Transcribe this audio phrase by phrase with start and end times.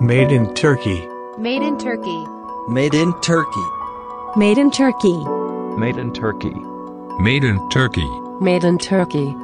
[0.00, 1.06] Made in Turkey.
[1.38, 2.24] Made in Turkey.
[2.68, 3.64] Made in Turkey.
[4.36, 5.14] Made in Turkey.
[5.78, 6.54] Made in Turkey.
[7.20, 8.08] Made in Turkey.
[8.40, 9.34] Made in Turkey.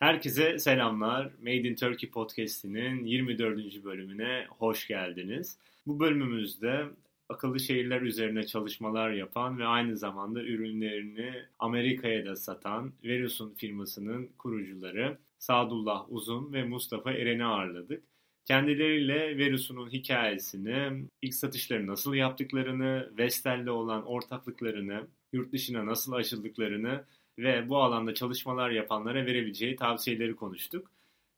[0.00, 1.30] Herkese selamlar.
[1.40, 3.84] Made in Turkey podcast'inin 24.
[3.84, 5.58] bölümüne hoş geldiniz.
[5.86, 6.84] Bu bölümümüzde
[7.28, 15.18] akıllı şehirler üzerine çalışmalar yapan ve aynı zamanda ürünlerini Amerika'ya da satan Verus'un firmasının kurucuları
[15.38, 18.02] Sadullah Uzun ve Mustafa Eren'i ağırladık.
[18.48, 27.04] Kendileriyle Verus'un hikayesini, ilk satışları nasıl yaptıklarını, Vestel'le olan ortaklıklarını, yurt dışına nasıl açıldıklarını
[27.38, 30.90] ve bu alanda çalışmalar yapanlara verebileceği tavsiyeleri konuştuk.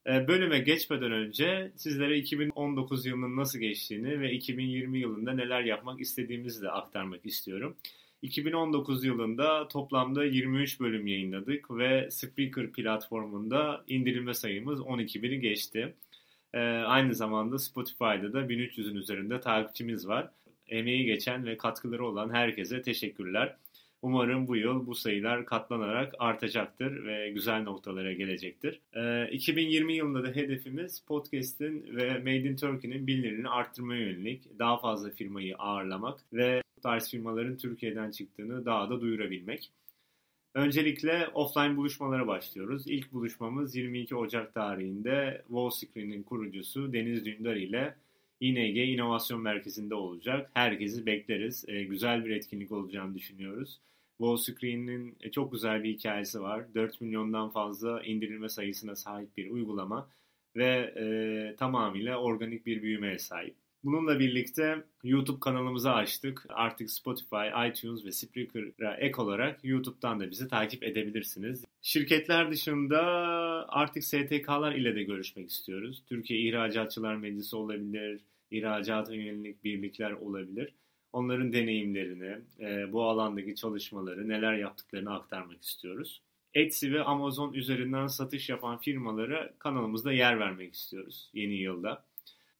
[0.06, 6.62] Ee, bölüme geçmeden önce sizlere 2019 yılının nasıl geçtiğini ve 2020 yılında neler yapmak istediğimizi
[6.62, 7.76] de aktarmak istiyorum.
[8.22, 15.94] 2019 yılında toplamda 23 bölüm yayınladık ve Spreaker platformunda indirilme sayımız 12 bini geçti.
[16.54, 20.30] Ee, aynı zamanda Spotify'da da 1300'ün üzerinde takipçimiz var.
[20.66, 23.56] Emeği geçen ve katkıları olan herkese teşekkürler.
[24.02, 28.80] Umarım bu yıl bu sayılar katlanarak artacaktır ve güzel noktalara gelecektir.
[28.96, 35.10] Ee, 2020 yılında da hedefimiz podcast'in ve Made in Turkey'nin bilirini arttırmaya yönelik daha fazla
[35.10, 39.70] firmayı ağırlamak ve bu tarz firmaların Türkiye'den çıktığını daha da duyurabilmek.
[40.54, 42.86] Öncelikle offline buluşmalara başlıyoruz.
[42.86, 47.96] İlk buluşmamız 22 Ocak tarihinde Wallscreen'in kurucusu Deniz Dündar ile
[48.40, 50.50] İNG İnovasyon Merkezi'nde olacak.
[50.54, 51.64] Herkesi bekleriz.
[51.68, 53.80] Ee, güzel bir etkinlik olacağını düşünüyoruz.
[54.18, 56.74] Wallscreen'in çok güzel bir hikayesi var.
[56.74, 60.08] 4 milyondan fazla indirilme sayısına sahip bir uygulama
[60.56, 63.54] ve e, tamamıyla organik bir büyümeye sahip.
[63.84, 66.46] Bununla birlikte YouTube kanalımızı açtık.
[66.48, 71.64] Artık Spotify, iTunes ve Spreaker'a ek olarak YouTube'dan da bizi takip edebilirsiniz.
[71.82, 73.00] Şirketler dışında
[73.68, 76.02] artık STK'lar ile de görüşmek istiyoruz.
[76.06, 80.74] Türkiye İhracatçılar Meclisi olabilir, ihracat yönelik birlikler olabilir.
[81.12, 86.22] Onların deneyimlerini, e, bu alandaki çalışmaları, neler yaptıklarını aktarmak istiyoruz.
[86.54, 92.09] Etsy ve Amazon üzerinden satış yapan firmalara kanalımızda yer vermek istiyoruz yeni yılda.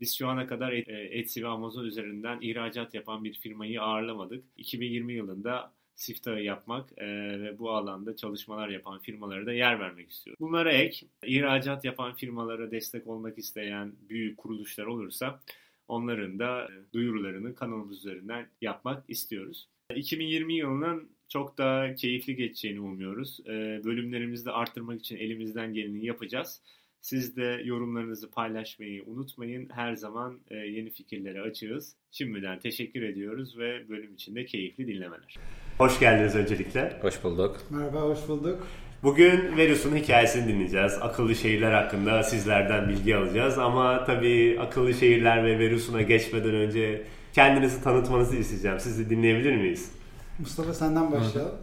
[0.00, 4.44] Biz şu ana kadar Etsy ve Amazon üzerinden ihracat yapan bir firmayı ağırlamadık.
[4.56, 7.06] 2020 yılında siftahı yapmak e,
[7.43, 10.41] ve bu alanda çalışmalar yapan firmalara da yer vermek istiyoruz.
[10.41, 15.41] Bunlara ek, ihracat yapan firmalara destek olmak isteyen büyük kuruluşlar olursa
[15.89, 19.69] onların da duyurularını kanalımız üzerinden yapmak istiyoruz.
[19.94, 23.41] 2020 yılının çok daha keyifli geçeceğini umuyoruz.
[23.47, 26.62] E, bölümlerimizi de arttırmak için elimizden geleni yapacağız.
[27.00, 29.69] Siz de yorumlarınızı paylaşmayı unutmayın.
[29.75, 31.97] Her zaman e, yeni fikirlere açığız.
[32.11, 35.37] Şimdiden teşekkür ediyoruz ve bölüm içinde keyifli dinlemeler.
[35.78, 36.99] Hoş geldiniz öncelikle.
[37.03, 37.56] Hoş bulduk.
[37.71, 38.66] Merhaba, hoş bulduk.
[39.03, 40.99] Bugün Verus'un hikayesini dinleyeceğiz.
[41.00, 43.59] Akıllı şehirler hakkında sizlerden bilgi alacağız.
[43.59, 47.03] Ama tabii akıllı şehirler ve Verus'una geçmeden önce
[47.33, 48.81] kendinizi tanıtmanızı isteyeceğim.
[48.81, 49.93] Sizi dinleyebilir miyiz?
[50.39, 51.59] Mustafa senden başlayalım.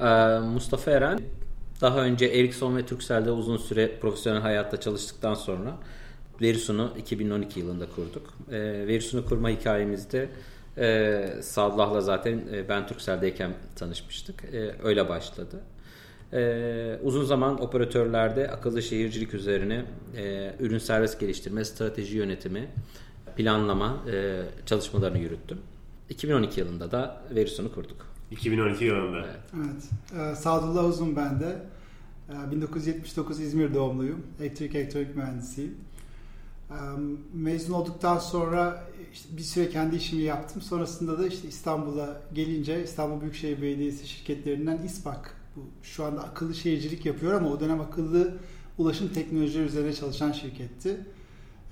[0.00, 1.20] Ee, Mustafa Eren,
[1.80, 5.78] daha önce Ericsson ve Turkcell'de uzun süre profesyonel hayatta çalıştıktan sonra
[6.40, 8.34] Verison'u 2012 yılında kurduk.
[8.50, 10.28] E, Verison'u kurma hikayemizde
[10.78, 14.44] e, Sadlah'la zaten e, ben Turkcell'deyken tanışmıştık.
[14.44, 15.60] E, öyle başladı.
[16.32, 19.84] E, uzun zaman operatörlerde akıllı şehircilik üzerine
[20.16, 22.68] e, ürün servis geliştirme, strateji yönetimi,
[23.36, 25.58] planlama e, çalışmalarını yürüttüm.
[26.08, 28.09] 2012 yılında da Verison'u kurduk.
[28.30, 29.18] 2012 yılında.
[29.18, 29.36] Evet.
[29.56, 30.32] Evet.
[30.32, 31.62] Ee, Sadullah Uzun ben de.
[32.30, 34.22] Ee, 1979 İzmir doğumluyum.
[34.40, 35.74] Elektrik elektronik mühendisiyim.
[36.70, 36.74] Ee,
[37.34, 40.62] mezun olduktan sonra işte bir süre kendi işimi yaptım.
[40.62, 47.06] Sonrasında da işte İstanbul'a gelince İstanbul Büyükşehir Belediyesi şirketlerinden İSPAK bu şu anda akıllı şehircilik
[47.06, 48.34] yapıyor ama o dönem akıllı
[48.78, 51.00] ulaşım teknolojileri üzerine çalışan şirketti.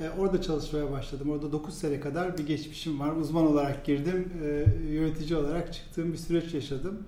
[0.01, 1.31] Ee, orada çalışmaya başladım.
[1.31, 3.17] Orada 9 sene kadar bir geçmişim var.
[3.17, 4.33] Uzman olarak girdim.
[4.45, 6.99] Ee, yönetici olarak çıktığım bir süreç yaşadım.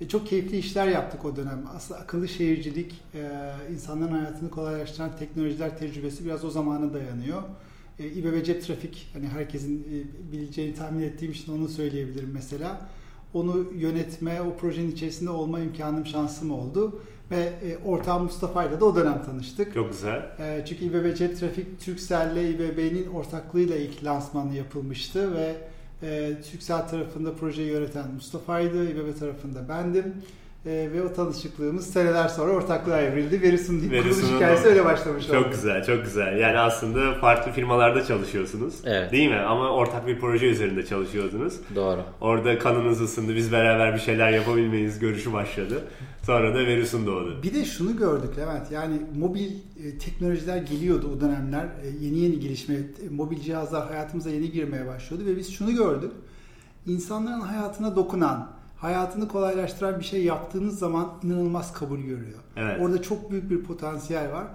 [0.00, 1.64] E, çok keyifli işler yaptık o dönem.
[1.76, 7.42] Aslında akıllı şehircilik, e, insanların hayatını kolaylaştıran teknolojiler tecrübesi biraz o zamana dayanıyor.
[7.98, 12.88] E, İBB Cep Trafik, hani herkesin e, bileceğini tahmin ettiğim için onu söyleyebilirim mesela.
[13.34, 17.02] Onu yönetme, o projenin içerisinde olma imkanım, şansım oldu.
[17.30, 19.74] Ve e, ortağım Mustafa ile de o dönem tanıştık.
[19.74, 20.30] Çok güzel.
[20.38, 25.56] E, çünkü İBB Cep Trafik, Turkcell ile İBB'nin ortaklığıyla ilk lansmanı yapılmıştı ve
[26.02, 30.14] e, Türksel tarafında projeyi yöneten Mustafa'ydı, İBB tarafında bendim.
[30.66, 33.42] E, ve o tanışıklığımız seneler sonra ortaklığa evrildi.
[33.42, 35.42] Veris'in kuruluş hikayesi öyle başlamış oldu.
[35.42, 36.38] Çok güzel, çok güzel.
[36.38, 38.74] Yani aslında farklı firmalarda çalışıyorsunuz.
[38.84, 39.12] Evet.
[39.12, 39.36] Değil mi?
[39.36, 41.54] Ama ortak bir proje üzerinde çalışıyordunuz.
[41.74, 42.00] Doğru.
[42.20, 45.84] Orada kanınız ısındı, biz beraber bir şeyler yapabilmeyiz görüşü başladı.
[46.22, 47.42] Sonra da Verus'un doğdu.
[47.42, 49.50] Bir de şunu gördük Levent yani mobil
[49.84, 51.64] e, teknolojiler geliyordu o dönemler.
[51.64, 56.12] E, yeni yeni gelişme, e, mobil cihazlar hayatımıza yeni girmeye başlıyordu ve biz şunu gördük.
[56.86, 62.38] İnsanların hayatına dokunan, hayatını kolaylaştıran bir şey yaptığınız zaman inanılmaz kabul görüyor.
[62.56, 62.76] Evet.
[62.80, 64.46] Orada çok büyük bir potansiyel var.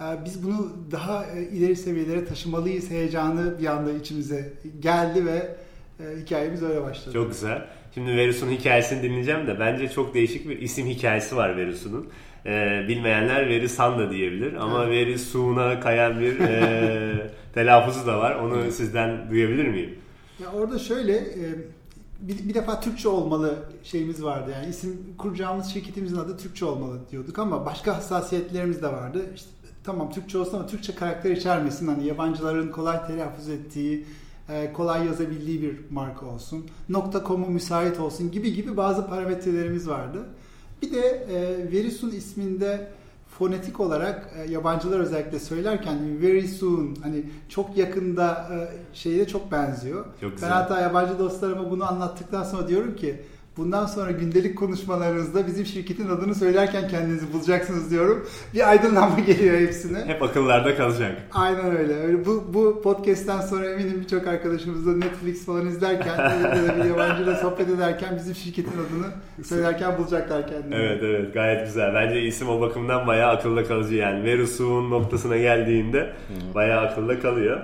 [0.00, 5.56] E, Biz bunu daha e, ileri seviyelere taşımalıyız heyecanı bir anda içimize geldi ve
[6.00, 7.12] e, hikayemiz öyle başladı.
[7.14, 7.66] Çok güzel.
[7.94, 12.08] Şimdi Verus'un hikayesini dinleyeceğim de bence çok değişik bir isim hikayesi var Verus'un.
[12.46, 18.34] Ee, bilmeyenler Verisan da diyebilir ama Verisu'na kayan bir e, telaffuzu da var.
[18.34, 19.94] Onu sizden duyabilir miyim?
[20.42, 21.44] Ya orada şöyle e,
[22.20, 24.50] bir, bir defa Türkçe olmalı şeyimiz vardı.
[24.54, 29.26] Yani isim kuracağımız şirketimizin adı Türkçe olmalı diyorduk ama başka hassasiyetlerimiz de vardı.
[29.34, 29.48] İşte
[29.84, 31.86] tamam Türkçe olsun ama Türkçe karakter içermesin.
[31.86, 34.04] Hani yabancıların kolay telaffuz ettiği,
[34.48, 36.66] e, kolay yazabildiği bir marka olsun.
[37.26, 40.18] .com'u müsait olsun gibi gibi bazı parametrelerimiz vardı.
[40.82, 42.88] Bir de e, Verisun isminde
[43.38, 48.56] fonetik olarak e, yabancılar özellikle söylerken very soon hani çok yakında e,
[48.96, 50.04] şeyle çok benziyor.
[50.04, 50.50] Çok ben güzel.
[50.50, 53.22] hatta yabancı dostlarıma bunu anlattıktan sonra diyorum ki
[53.56, 58.28] bundan sonra gündelik konuşmalarınızda bizim şirketin adını söylerken kendinizi bulacaksınız diyorum.
[58.54, 60.04] Bir aydınlanma geliyor hepsine.
[60.06, 61.22] Hep akıllarda kalacak.
[61.32, 61.94] Aynen öyle.
[61.94, 66.84] öyle bu, bu podcast'ten sonra eminim birçok arkadaşımız da Netflix falan izlerken ya da bir
[66.84, 69.12] yabancıyla sohbet ederken bizim şirketin adını
[69.44, 70.74] söylerken bulacaklar kendilerini.
[70.74, 71.94] Evet evet gayet güzel.
[71.94, 74.24] Bence isim o bakımdan bayağı akılda kalıcı yani.
[74.24, 76.12] Verus'un noktasına geldiğinde
[76.54, 77.60] bayağı akılda kalıyor.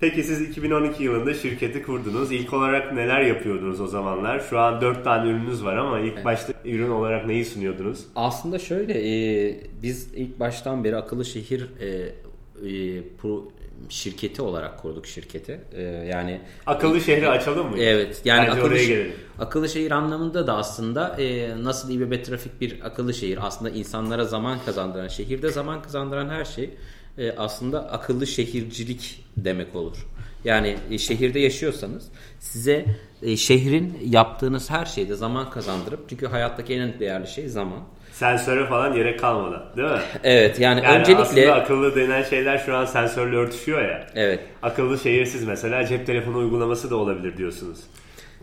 [0.00, 2.32] Peki siz 2012 yılında şirketi kurdunuz.
[2.32, 4.40] İlk olarak neler yapıyordunuz o zamanlar?
[4.50, 8.00] Şu an 4 tane ürününüz var ama ilk başta ürün olarak neyi sunuyordunuz?
[8.16, 13.48] Aslında şöyle e, biz ilk baştan beri akıllı şehir e, e, pro,
[13.88, 15.60] şirketi olarak kurduk şirketi.
[15.72, 17.78] E, yani Akıllı şehri açalım mı?
[17.78, 18.22] Evet.
[18.24, 19.12] Yani Bence akıllı, oraya gelelim.
[19.38, 23.38] akıllı şehir anlamında da aslında e, nasıl İBB trafik bir akıllı şehir.
[23.46, 26.70] Aslında insanlara zaman kazandıran, şehirde zaman kazandıran her şey
[27.18, 30.06] e, aslında akıllı şehircilik demek olur.
[30.44, 32.08] Yani e, şehirde yaşıyorsanız
[32.40, 32.84] size
[33.22, 37.78] e, şehrin yaptığınız her şeyde zaman kazandırıp çünkü hayattaki en değerli şey zaman.
[38.12, 40.00] Sensöre falan gerek kalmadan değil mi?
[40.24, 44.06] Evet yani, Yani öncelikle aslında akıllı denen şeyler şu an sensörle örtüşüyor ya.
[44.14, 47.78] evet Akıllı şehirsiz mesela cep telefonu uygulaması da olabilir diyorsunuz.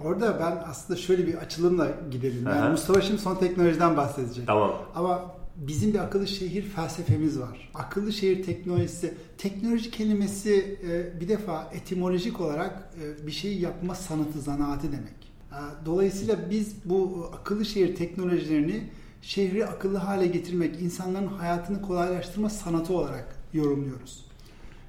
[0.04, 2.44] Orada ben aslında şöyle bir açılımla gidelim.
[2.46, 2.70] Yani Aha.
[2.70, 4.48] Mustafa şimdi son teknolojiden bahsedecek.
[4.48, 4.74] Tamam.
[4.96, 7.72] Ama bizim bir akıllı şehir felsefemiz var.
[7.74, 14.42] Akıllı şehir teknolojisi, teknoloji kelimesi e, bir defa etimolojik olarak e, bir şey yapma sanatı,
[14.42, 15.32] zanaatı demek.
[15.52, 18.84] E, Dolayısıyla biz bu akıllı şehir teknolojilerini
[19.22, 24.26] şehri akıllı hale getirmek, insanların hayatını kolaylaştırma sanatı olarak yorumluyoruz.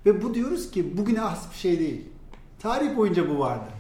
[0.07, 2.05] Ve bu diyoruz ki bugüne has bir şey değil.
[2.59, 3.71] Tarih boyunca bu vardı.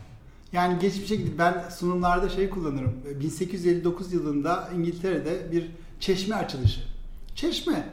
[0.52, 2.92] Yani geçmişe gidip ben sunumlarda şey kullanırım.
[3.20, 5.70] 1859 yılında İngiltere'de bir
[6.00, 6.80] çeşme açılışı.
[7.34, 7.88] Çeşme.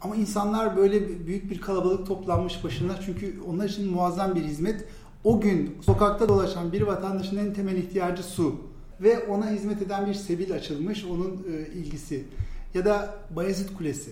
[0.00, 4.84] Ama insanlar böyle büyük bir kalabalık toplanmış başına çünkü onlar için muazzam bir hizmet.
[5.24, 8.60] O gün sokakta dolaşan bir vatandaşın en temel ihtiyacı su
[9.00, 12.24] ve ona hizmet eden bir sebil açılmış onun e, ilgisi.
[12.74, 14.10] Ya da Bayezid Kulesi.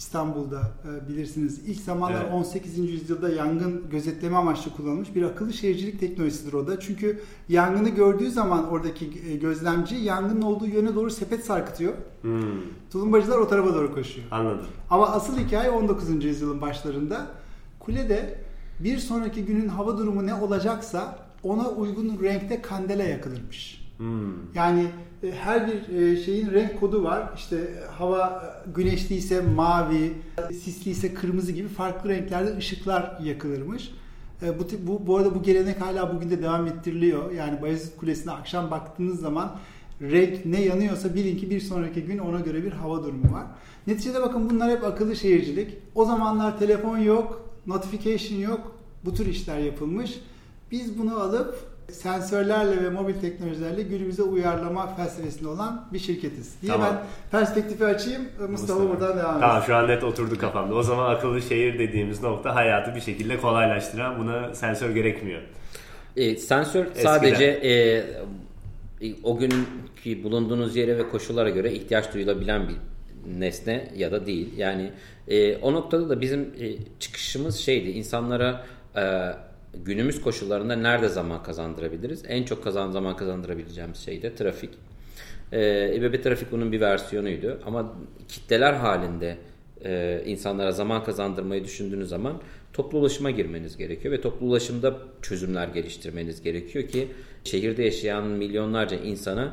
[0.00, 2.32] İstanbul'da e, bilirsiniz ilk zamanlar Evet.
[2.32, 2.78] 18.
[2.78, 6.80] yüzyılda yangın gözetleme amaçlı kullanılmış bir akıllı şehircilik teknolojisidir o da.
[6.80, 11.92] Çünkü yangını gördüğü zaman oradaki e, gözlemci yangının olduğu yöne doğru sepet sarkıtıyor.
[12.22, 12.40] Hmm,
[12.92, 14.26] Tulumbacılar o tarafa doğru koşuyor.
[14.30, 14.66] anladım.
[14.90, 16.24] Ama asıl hikaye 19.
[16.24, 17.26] yüzyılın başlarında.
[17.80, 18.38] Kulede
[18.80, 23.89] bir sonraki günün hava durumu ne olacaksa ona uygun renkte kandela yakılırmış.
[24.00, 24.54] Hmm.
[24.54, 24.86] Yani
[25.22, 27.30] e, her bir e, şeyin renk kodu var.
[27.36, 30.12] İşte e, hava güneşliyse mavi,
[30.48, 33.90] sisliyse kırmızı gibi farklı renklerde ışıklar yakılırmış.
[34.42, 37.32] Bu, bu, bu arada bu gelenek hala bugün de devam ettiriliyor.
[37.32, 39.56] Yani Bayezid Kulesi'ne akşam baktığınız zaman
[40.02, 43.46] renk ne yanıyorsa bilin ki bir sonraki gün ona göre bir hava durumu var.
[43.86, 45.76] Neticede bakın bunlar hep akıllı şehircilik.
[45.94, 48.76] O zamanlar telefon yok, notification yok.
[49.04, 50.20] Bu tür işler yapılmış.
[50.70, 56.62] Biz bunu alıp sensörlerle ve mobil teknolojilerle günümüze uyarlama felsefesinde olan bir şirketiz.
[56.62, 56.88] Diye Tamam.
[56.90, 58.22] ben perspektifi açayım.
[58.22, 58.88] Mustafa, Mustafa.
[58.88, 59.40] buradan devam.
[59.40, 60.74] Tamam şu an net oturdu kafamda.
[60.74, 65.42] O zaman akıllı şehir dediğimiz nokta hayatı bir şekilde kolaylaştıran buna sensör gerekmiyor.
[66.16, 67.72] E, sensör sadece e,
[69.00, 72.76] e, o günkü bulunduğunuz yere ve koşullara göre ihtiyaç duyulabilen bir
[73.38, 74.48] nesne ya da değil.
[74.56, 74.90] Yani
[75.28, 78.66] e, o noktada da bizim e, çıkışımız şeydi insanlara
[78.96, 79.02] e,
[79.74, 82.22] günümüz koşullarında nerede zaman kazandırabiliriz?
[82.28, 84.70] En çok kazan zaman kazandırabileceğimiz şey de trafik.
[85.52, 87.60] E, İBB Trafik bunun bir versiyonuydu.
[87.66, 87.94] Ama
[88.28, 89.36] kitleler halinde
[89.84, 92.40] e, insanlara zaman kazandırmayı düşündüğünüz zaman
[92.72, 97.08] toplu ulaşıma girmeniz gerekiyor ve toplu ulaşımda çözümler geliştirmeniz gerekiyor ki
[97.44, 99.52] şehirde yaşayan milyonlarca insana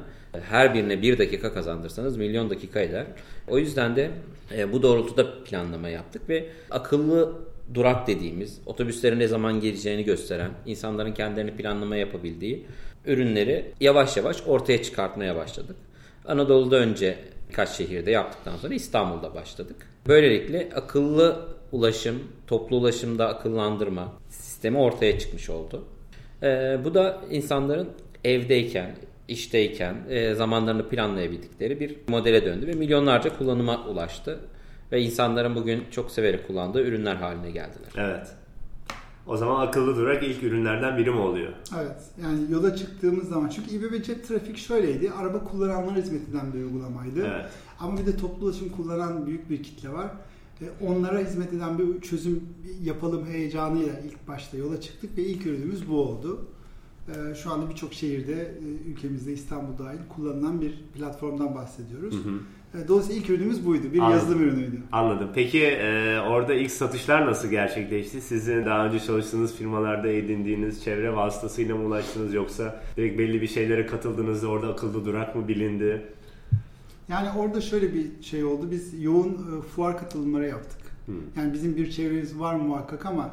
[0.50, 3.06] her birine bir dakika kazandırsanız milyon dakika eder.
[3.48, 4.12] O yüzden de
[4.58, 7.34] e, bu doğrultuda planlama yaptık ve akıllı
[7.74, 12.66] durak dediğimiz otobüslerin ne zaman geleceğini gösteren, insanların kendilerini planlama yapabildiği
[13.06, 15.76] ürünleri yavaş yavaş ortaya çıkartmaya başladık.
[16.26, 17.18] Anadolu'da önce
[17.50, 19.76] birkaç şehirde yaptıktan sonra İstanbul'da başladık.
[20.08, 25.84] Böylelikle akıllı ulaşım, toplu ulaşımda akıllandırma sistemi ortaya çıkmış oldu.
[26.44, 27.90] Ee, bu da insanların
[28.24, 28.96] evdeyken,
[29.28, 34.40] işteyken e, zamanlarını planlayabildikleri bir modele döndü ve milyonlarca kullanıma ulaştı.
[34.92, 37.92] Ve insanların bugün çok severek kullandığı ürünler haline geldiler.
[37.98, 38.28] Evet.
[39.28, 41.54] O zaman akıllı durak ilk ürünlerden biri mi oluyor?
[41.82, 41.98] Evet.
[42.24, 45.12] Yani yola çıktığımız zaman çünkü İBB Cep Trafik şöyleydi.
[45.12, 47.28] Araba kullananlara hizmet eden bir uygulamaydı.
[47.28, 47.46] Evet.
[47.80, 50.08] Ama bir de toplu ulaşım kullanan büyük bir kitle var.
[50.62, 52.44] E, Onlara hizmet eden bir çözüm
[52.84, 56.48] yapalım heyecanıyla ilk başta yola çıktık ve ilk ürünümüz bu oldu.
[57.08, 62.14] E, Şu anda birçok şehirde, e, ülkemizde İstanbul dahil kullanılan bir platformdan bahsediyoruz.
[62.16, 62.40] Hı hı.
[62.84, 63.84] E, Dolayısıyla ilk ürünümüz buydu.
[63.94, 64.14] Bir Anladım.
[64.20, 64.82] yazılım ürünüydü.
[64.92, 65.30] Anladım.
[65.36, 68.22] Peki e, orada ilk satışlar nasıl gerçekleşti?
[68.22, 73.86] Sizin daha önce çalıştığınız firmalarda edindiğiniz çevre vasıtasıyla mı ulaştınız yoksa direkt belli bir şeylere
[73.86, 76.06] katıldınız da orada akıllı durak mı bilindi?
[77.10, 78.68] Yani orada şöyle bir şey oldu.
[78.72, 80.80] Biz yoğun e, fuar katılımları yaptık.
[81.06, 81.12] Hı.
[81.38, 83.30] Yani bizim bir çevremiz var muhakkak ama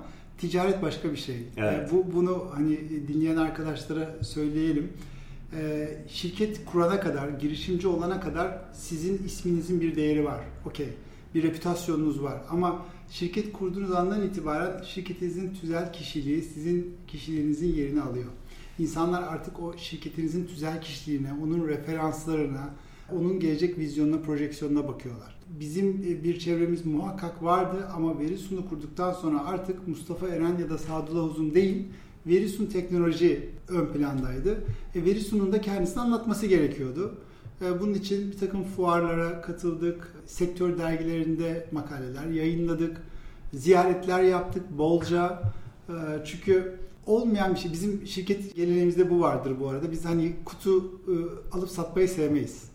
[0.50, 1.36] ticaret başka bir şey.
[1.56, 1.88] Evet.
[1.88, 4.92] E, Bu bunu hani dinleyen arkadaşlara söyleyelim.
[5.60, 10.40] E, Şirket kurana kadar, girişimci olana kadar sizin isminizin bir değeri var.
[10.66, 10.88] Okey.
[11.34, 12.42] Bir reputasyonunuz var.
[12.50, 18.28] Ama şirket kurduğunuz andan itibaren şirketinizin tüzel kişiliği sizin kişiliğinizin yerini alıyor.
[18.78, 22.70] İnsanlar artık o şirketinizin tüzel kişiliğine, onun referanslarına,
[23.12, 25.33] onun gelecek vizyonuna, projeksiyonuna bakıyorlar.
[25.60, 30.78] Bizim e, bir çevremiz muhakkak vardı ama Verisun'u kurduktan sonra artık Mustafa Eren ya da
[30.78, 31.86] Sadullah Uzun değil,
[32.26, 34.64] Verisun teknoloji ön plandaydı.
[34.94, 37.14] E, Verisun'un da kendisini anlatması gerekiyordu.
[37.62, 43.02] E, bunun için bir takım fuarlara katıldık, sektör dergilerinde makaleler yayınladık,
[43.52, 45.42] ziyaretler yaptık bolca.
[45.88, 46.74] E, çünkü
[47.06, 49.92] olmayan bir şey, bizim şirket geleneğimizde bu vardır bu arada.
[49.92, 51.14] Biz hani kutu e,
[51.52, 52.73] alıp satmayı sevmeyiz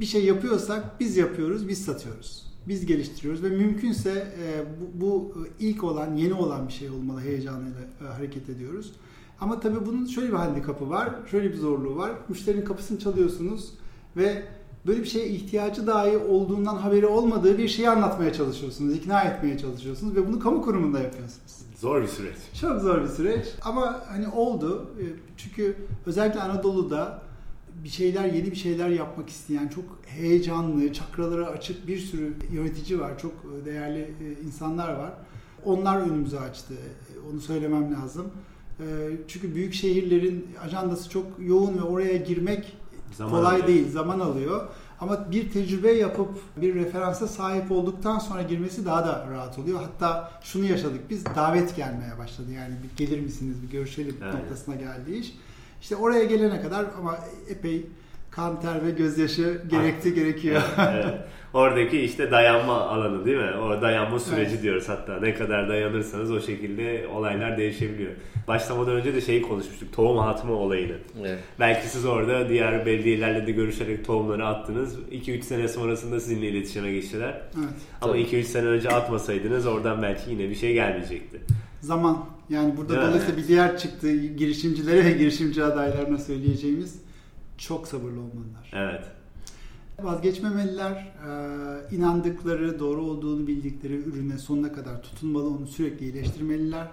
[0.00, 2.46] bir şey yapıyorsak biz yapıyoruz, biz satıyoruz.
[2.68, 4.10] Biz geliştiriyoruz ve mümkünse
[4.42, 8.92] e, bu, bu ilk olan, yeni olan bir şey olmalı heyecanıyla e, hareket ediyoruz.
[9.40, 12.12] Ama tabii bunun şöyle bir handikapı var, şöyle bir zorluğu var.
[12.28, 13.70] Müşterinin kapısını çalıyorsunuz
[14.16, 14.42] ve
[14.86, 20.16] böyle bir şeye ihtiyacı dahi olduğundan haberi olmadığı bir şeyi anlatmaya çalışıyorsunuz, ikna etmeye çalışıyorsunuz
[20.16, 21.54] ve bunu kamu kurumunda yapıyorsunuz.
[21.80, 22.36] Zor bir süreç.
[22.60, 24.90] Çok zor bir süreç ama hani oldu.
[25.00, 25.04] E,
[25.36, 27.22] Çünkü özellikle Anadolu'da
[27.84, 33.18] bir şeyler, yeni bir şeyler yapmak isteyen, çok heyecanlı, çakraları açık bir sürü yönetici var.
[33.18, 35.12] Çok e, değerli e, insanlar var.
[35.64, 36.74] Onlar önümüzü açtı.
[36.74, 38.26] E, Onu söylemem lazım.
[39.28, 42.76] Çünkü büyük şehirlerin ajandası çok yoğun ve oraya girmek
[43.12, 43.68] Zaman kolay alıyor.
[43.68, 44.68] değil, zaman alıyor.
[45.00, 49.80] Ama bir tecrübe yapıp bir referansa sahip olduktan sonra girmesi daha da rahat oluyor.
[49.80, 52.52] Hatta şunu yaşadık biz davet gelmeye başladı.
[52.52, 54.34] Yani bir gelir misiniz bir görüşelim Evet.
[54.34, 55.34] noktasına geldi iş.
[55.84, 57.86] İşte oraya gelene kadar ama epey
[58.30, 60.62] kan, ter ve gözyaşı gerekti gerekiyor.
[60.78, 61.06] Evet.
[61.54, 63.50] Oradaki işte dayanma alanı değil mi?
[63.56, 64.62] O dayanma süreci Evet.
[64.62, 65.20] diyoruz hatta.
[65.20, 68.10] Ne kadar dayanırsanız o şekilde olaylar değişebiliyor.
[68.48, 69.92] Başlamadan önce de şeyi konuşmuştuk.
[69.92, 70.96] Tohum atma olayını.
[71.20, 71.38] Evet.
[71.60, 74.98] Belki siz orada diğer belediyelerle de görüşerek tohumları attınız.
[75.12, 77.42] 2-3 sene sonrasında sizinle iletişime geçtiler.
[77.58, 77.68] evet.
[78.02, 78.22] Ama Tabii.
[78.22, 81.40] 2-3 sene önce atmasaydınız oradan belki yine bir şey gelmeyecekti.
[81.80, 82.26] Zaman.
[82.48, 83.00] Yani burada mi?
[83.08, 86.94] dolayısıyla bir diğer çıktı girişimcilere ve girişimci adaylarına söyleyeceğimiz
[87.58, 88.70] çok sabırlı olmalılar.
[88.72, 89.04] Evet.
[90.02, 91.12] Vazgeçmemeliler,
[91.90, 96.86] e, inandıkları, doğru olduğunu bildikleri ürüne sonuna kadar tutunmalı, onu sürekli iyileştirmeliler.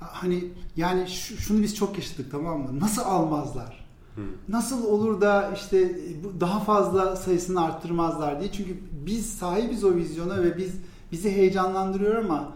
[0.00, 0.44] Ha- Hani
[0.76, 2.80] yani şu- şunu biz çok yaşadık tamam mı?
[2.80, 3.82] Nasıl almazlar?
[4.48, 8.52] Nasıl olur da işte bu daha fazla sayısını arttırmazlar diye.
[8.52, 10.74] Çünkü biz sahibiz o vizyona ve biz
[11.12, 12.52] bizi heyecanlandırıyor ama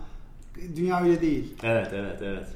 [0.76, 1.54] dünya öyle değil.
[1.62, 2.46] Evet, evet, evet.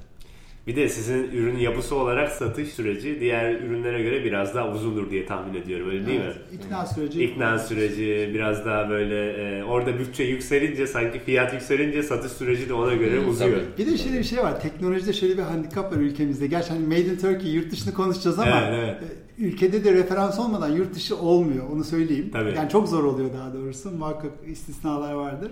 [0.66, 5.26] Bir de sizin ürün yapısı olarak satış süreci diğer ürünlere göre biraz daha uzundur diye
[5.26, 6.58] tahmin ediyorum öyle değil Evet, mi?
[6.64, 7.24] İkna süreci.
[7.24, 12.74] İkna süreci biraz daha böyle e, orada bütçe yükselince sanki fiyat yükselince satış süreci de
[12.74, 13.50] ona göre Hı, uzuyor.
[13.76, 13.86] tabii.
[13.86, 14.60] Bir de şöyle bir şey var.
[14.60, 16.46] Teknolojide şöyle bir handikap var ülkemizde.
[16.46, 19.10] Gerçi hani Made in Turkey yurt dışını konuşacağız ama Evet, evet.
[19.38, 21.64] e, ülkede de referans olmadan yurt dışı olmuyor.
[21.72, 22.30] Onu söyleyeyim.
[22.32, 22.52] Tabii.
[22.56, 23.90] Yani çok zor oluyor daha doğrusu.
[23.90, 25.50] Muhakkak istisnalar vardır.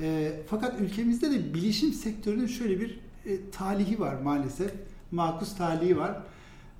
[0.00, 4.72] E, fakat ülkemizde de bilişim sektörünün şöyle bir e, talihi var maalesef.
[5.10, 6.22] Makus talihi var.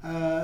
[0.04, 0.42] Ee,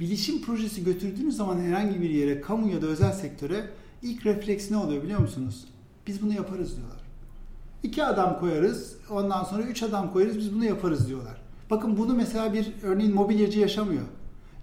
[0.00, 3.70] bilişim projesi götürdüğünüz zaman herhangi bir yere, kamu ya da özel sektöre
[4.02, 5.64] ilk refleks ne oluyor biliyor musunuz?
[6.06, 7.00] Biz bunu yaparız diyorlar.
[7.82, 11.42] İki adam koyarız, ondan sonra üç adam koyarız, biz bunu yaparız diyorlar.
[11.70, 14.04] Bakın bunu mesela bir örneğin mobilyacı yaşamıyor.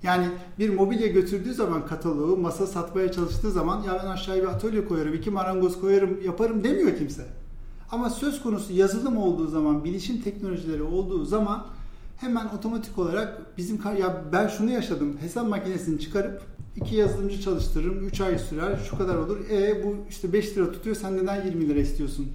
[0.04, 0.26] Yani
[0.60, 5.14] bir mobilya götürdüğü zaman kataloğu, masa satmaya çalıştığı zaman ya ben aşağıya bir atölye koyarım,
[5.14, 7.26] iki marangoz koyarım, yaparım demiyor kimse.
[7.92, 11.66] Ama söz konusu yazılım olduğu zaman, bilişim teknolojileri olduğu zaman
[12.18, 15.18] hemen otomatik olarak bizim ya ben şunu yaşadım.
[15.22, 16.42] Hesap makinesini çıkarıp
[16.76, 18.08] iki yazılımcı çalıştırırım.
[18.08, 18.80] 3 ay sürer.
[18.90, 19.38] Şu kadar olur.
[19.50, 20.96] E bu işte 5 lira tutuyor.
[20.96, 22.28] Sen neden 20 lira istiyorsun?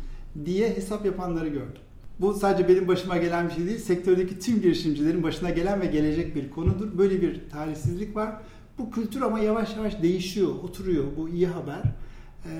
[0.44, 1.82] diye hesap yapanları gördüm.
[2.20, 3.78] Bu sadece benim başıma gelen bir şey değil.
[3.78, 6.98] Sektördeki tüm girişimcilerin başına gelen ve gelecek bir konudur.
[6.98, 8.30] Böyle bir tarihsizlik var.
[8.78, 11.04] Bu kültür ama yavaş yavaş değişiyor, oturuyor.
[11.16, 11.82] Bu iyi haber.
[12.46, 12.50] Ee,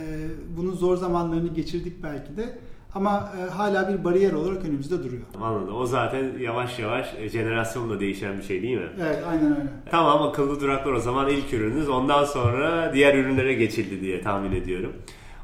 [0.57, 2.59] bunun zor zamanlarını geçirdik belki de.
[2.95, 5.23] Ama e, hala bir bariyer olarak önümüzde duruyor.
[5.41, 5.77] Anladım.
[5.77, 8.89] O zaten yavaş yavaş e, jenerasyonla değişen bir şey değil mi?
[9.03, 9.69] Evet, aynen öyle.
[9.91, 11.89] Tamam akıllı duraklar o zaman ilk ürününüz.
[11.89, 14.93] Ondan sonra diğer ürünlere geçildi diye tahmin ediyorum.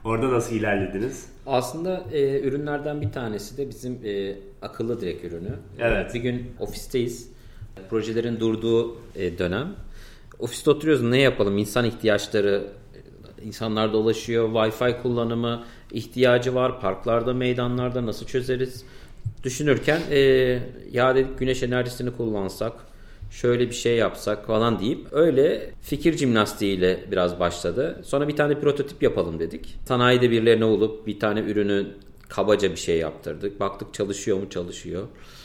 [0.05, 1.27] Orada nasıl ilerlediniz?
[1.47, 5.57] Aslında e, ürünlerden bir tanesi de bizim e, akıllı direk ürünü.
[5.79, 6.15] Evet.
[6.15, 7.29] Bir gün ofisteyiz.
[7.91, 9.69] Projelerin durduğu e, dönem.
[10.39, 11.59] Ofiste oturuyoruz ne yapalım?
[11.59, 12.67] İnsan ihtiyaçları
[13.45, 14.49] insanlar dolaşıyor.
[14.49, 16.81] Wi-Fi kullanımı ihtiyacı var.
[16.81, 18.85] Parklarda, meydanlarda nasıl çözeriz?
[19.43, 20.19] Düşünürken e,
[20.93, 22.73] ya dedik güneş enerjisini kullansak
[23.35, 28.01] şöyle bir şey yapsak falan deyip öyle fikir jimnastiğiyle biraz başladı.
[28.05, 29.77] Sonra bir tane prototip yapalım dedik.
[29.89, 31.87] Sanayide birilerine olup bir tane ürünü
[32.29, 33.61] kabaca bir şey yaptırdık.
[33.61, 35.03] Baktık çalışıyor mu çalışıyor.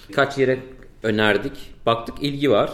[0.10, 0.60] Birkaç yere
[1.04, 1.54] önerdik.
[1.86, 2.72] Baktık ilgi var.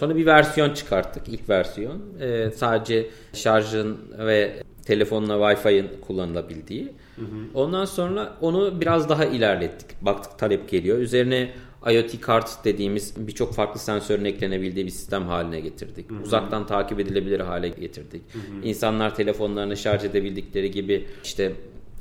[0.00, 1.28] Sonra bir versiyon çıkarttık.
[1.28, 2.02] ilk versiyon.
[2.20, 6.92] Ee, sadece şarjın ve telefonla Wi-Fi'nin kullanılabildiği.
[7.16, 7.26] Hı hı.
[7.54, 10.02] Ondan sonra onu biraz daha ilerlettik.
[10.02, 10.98] Baktık talep geliyor.
[10.98, 11.50] Üzerine
[11.90, 16.10] IoT kart dediğimiz birçok farklı sensörün eklenebildiği bir sistem haline getirdik.
[16.10, 16.22] Hı hı.
[16.22, 18.22] Uzaktan takip edilebilir hale getirdik.
[18.32, 18.68] Hı hı.
[18.68, 21.52] İnsanlar telefonlarını şarj edebildikleri gibi işte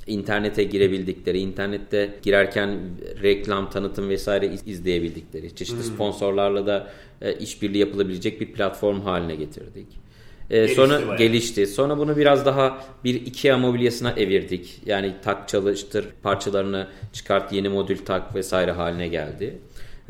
[0.07, 2.79] internete girebildikleri, internette girerken
[3.23, 9.87] reklam, tanıtım vesaire izleyebildikleri, çeşitli sponsorlarla da e, işbirliği yapılabilecek bir platform haline getirdik.
[10.49, 11.17] E, gelişti sonra bayağı.
[11.17, 11.67] gelişti.
[11.67, 14.81] Sonra bunu biraz daha bir IKEA mobilyasına evirdik.
[14.85, 19.57] Yani tak çalıştır parçalarını çıkart yeni modül tak vesaire haline geldi.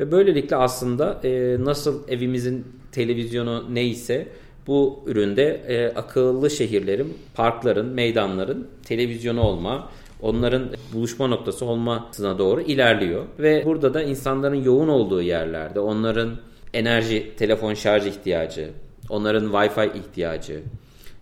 [0.00, 4.28] Ve böylelikle aslında e, nasıl evimizin televizyonu neyse
[4.66, 13.24] bu üründe e, akıllı şehirlerin, parkların, meydanların televizyonu olma, onların buluşma noktası olmasına doğru ilerliyor.
[13.38, 16.36] Ve burada da insanların yoğun olduğu yerlerde onların
[16.74, 18.70] enerji, telefon şarj ihtiyacı,
[19.08, 20.62] onların Wi-Fi ihtiyacı,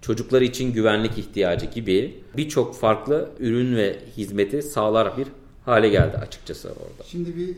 [0.01, 5.27] çocuklar için güvenlik ihtiyacı gibi birçok farklı ürün ve hizmeti sağlar bir
[5.65, 7.05] hale geldi açıkçası orada.
[7.07, 7.57] Şimdi bir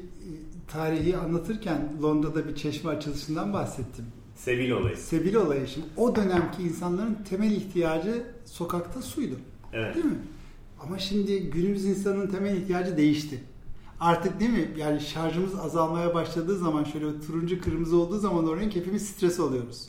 [0.68, 4.05] tarihi anlatırken Londra'da bir çeşme açılışından bahsettim.
[4.35, 4.96] Sevil olayı.
[4.96, 5.66] Sevil olayı.
[5.66, 9.35] Şimdi o dönemki insanların temel ihtiyacı sokakta suydu.
[9.72, 9.94] Evet.
[9.94, 10.18] Değil mi?
[10.81, 13.44] Ama şimdi günümüz insanının temel ihtiyacı değişti.
[14.00, 14.70] Artık değil mi?
[14.77, 19.88] Yani şarjımız azalmaya başladığı zaman şöyle turuncu kırmızı olduğu zaman o renk hepimiz stres oluyoruz.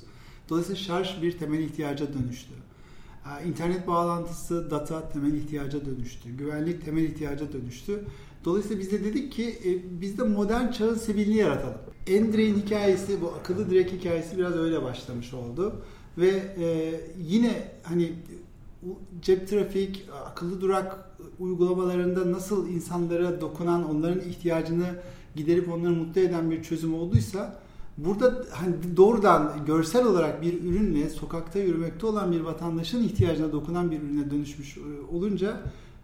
[0.50, 2.54] Dolayısıyla şarj bir temel ihtiyaca dönüştü.
[3.48, 6.38] İnternet bağlantısı, data temel ihtiyaca dönüştü.
[6.38, 8.06] Güvenlik temel ihtiyaca dönüştü.
[8.46, 11.78] Dolayısıyla biz de dedik ki e, biz de modern çağın sevilini yaratalım.
[12.08, 15.76] Endre'in hikayesi, bu akıllı direk hikayesi biraz öyle başlamış oldu.
[16.18, 16.30] Ve
[16.60, 18.14] e, yine hani
[19.22, 24.86] cep trafik, akıllı durak uygulamalarında nasıl insanlara dokunan, onların ihtiyacını
[25.36, 27.60] giderip onları mutlu eden bir çözüm olduysa
[27.98, 34.02] burada hani doğrudan görsel olarak bir ürünle sokakta yürümekte olan bir vatandaşın ihtiyacına dokunan bir
[34.02, 34.82] ürüne dönüşmüş e,
[35.16, 35.62] olunca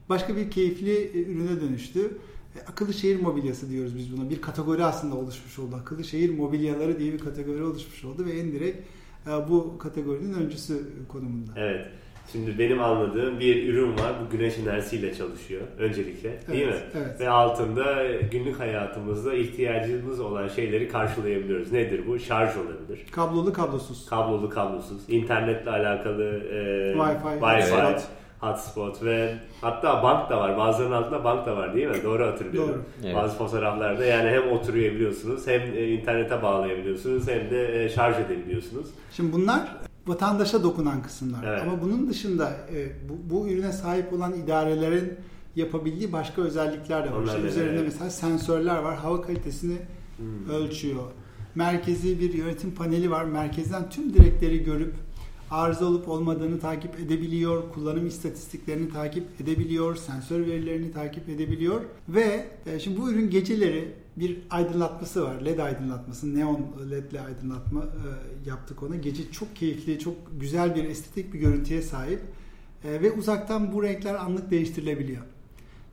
[0.10, 2.18] başka bir keyifli e, ürüne dönüştü.
[2.56, 4.30] E, akıllı şehir mobilyası diyoruz biz buna.
[4.30, 5.76] Bir kategori aslında oluşmuş oldu.
[5.82, 8.88] Akıllı şehir mobilyaları diye bir kategori oluşmuş oldu ve en direkt
[9.50, 11.52] bu kategorinin öncüsü konumunda.
[11.56, 11.88] Evet.
[12.32, 14.14] Şimdi benim anladığım bir ürün var.
[14.26, 17.02] Bu güneş enerjisiyle çalışıyor öncelikle değil evet, mi?
[17.06, 17.20] Evet.
[17.20, 21.72] Ve altında günlük hayatımızda ihtiyacımız olan şeyleri karşılayabiliyoruz.
[21.72, 22.20] Nedir bu?
[22.20, 23.06] Şarj olabilir.
[23.12, 24.06] Kablolu kablosuz.
[24.06, 25.02] Kablolu kablosuz.
[25.08, 28.21] İnternetle alakalı e, Wi-Fi, Wi-Fi hotspot.
[28.42, 30.58] Hotspot ve hatta bank da var.
[30.58, 32.04] Bazılarının altında bank da var değil mi?
[32.04, 32.70] Doğru hatırlıyorum.
[32.70, 33.06] Doğru.
[33.06, 33.16] Evet.
[33.16, 38.88] Bazı fotoğraflarda yani hem oturuyabiliyorsunuz hem e, internete bağlayabiliyorsunuz hem de e, şarj edebiliyorsunuz.
[39.12, 39.78] Şimdi bunlar
[40.08, 41.44] vatandaşa dokunan kısımlar.
[41.48, 41.62] Evet.
[41.62, 45.14] Ama bunun dışında e, bu, bu ürüne sahip olan idarelerin
[45.56, 47.24] yapabildiği başka özellikler de var.
[47.24, 47.84] İşte üzerinde evet.
[47.86, 48.96] mesela sensörler var.
[48.96, 49.78] Hava kalitesini
[50.18, 50.50] hmm.
[50.50, 51.04] ölçüyor.
[51.56, 53.24] Merkezi bir yönetim paneli var.
[53.24, 54.94] Merkezden tüm direkleri görüp
[55.52, 62.80] arıza olup olmadığını takip edebiliyor, kullanım istatistiklerini takip edebiliyor, sensör verilerini takip edebiliyor ve e,
[62.80, 65.42] şimdi bu ürün geceleri bir aydınlatması var.
[65.46, 68.96] LED aydınlatması, neon ledle aydınlatma e, yaptık ona.
[68.96, 72.22] Gece çok keyifli, çok güzel bir estetik bir görüntüye sahip
[72.84, 75.22] e, ve uzaktan bu renkler anlık değiştirilebiliyor.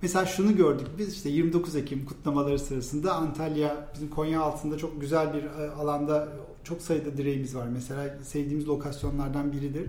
[0.03, 5.35] Mesela şunu gördük biz işte 29 Ekim kutlamaları sırasında Antalya bizim Konya altında çok güzel
[5.35, 6.29] bir e, alanda
[6.69, 7.67] çok sayıda direğimiz var.
[7.73, 9.87] Mesela sevdiğimiz lokasyonlardan biridir.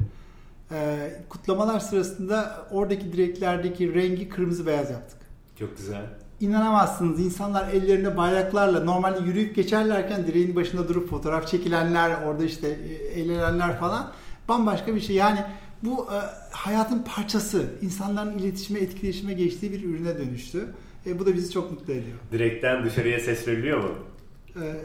[0.71, 5.17] Ee, kutlamalar sırasında oradaki direklerdeki rengi kırmızı beyaz yaptık.
[5.59, 6.05] Çok güzel.
[6.39, 13.19] İnanamazsınız insanlar ellerinde bayraklarla normalde yürüyüp geçerlerken direğin başında durup fotoğraf çekilenler orada işte e,
[13.19, 14.11] eğlenenler falan
[14.49, 15.15] bambaşka bir şey.
[15.15, 15.39] Yani
[15.83, 16.17] bu e,
[16.51, 17.65] hayatın parçası.
[17.81, 20.65] insanların iletişime, etkileşime geçtiği bir ürüne dönüştü.
[21.05, 22.17] E, bu da bizi çok mutlu ediyor.
[22.31, 23.95] Direkten dışarıya ses veriliyor mu?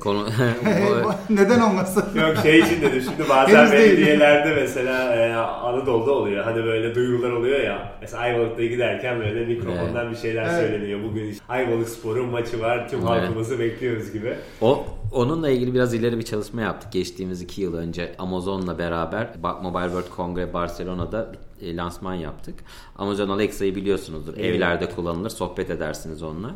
[0.01, 0.27] Konu
[1.31, 2.05] Neden olmasın?
[2.21, 7.61] Yok şey için dedim şimdi bazen belediyelerde mesela e, Anadolu'da oluyor hani böyle duyurular oluyor
[7.61, 10.53] ya mesela Ayvalık'ta giderken böyle mikrofondan bir şeyler Evet.
[10.55, 13.09] söyleniyor bugün işte Ayvalık Spor'un maçı var tüm Evet.
[13.11, 14.35] halkımızı bekliyoruz gibi.
[14.61, 19.29] O onunla ilgili biraz ileri bir çalışma yaptık geçtiğimiz iki yıl önce Amazon'la beraber
[19.63, 22.55] Mobile World Congress Barcelona'da e, lansman yaptık.
[22.97, 24.35] Amazon Alexa'yı biliyorsunuzdur.
[24.37, 24.45] Evet.
[24.45, 25.31] Evlerde kullanılır.
[25.31, 26.51] Sohbet edersiniz onunla.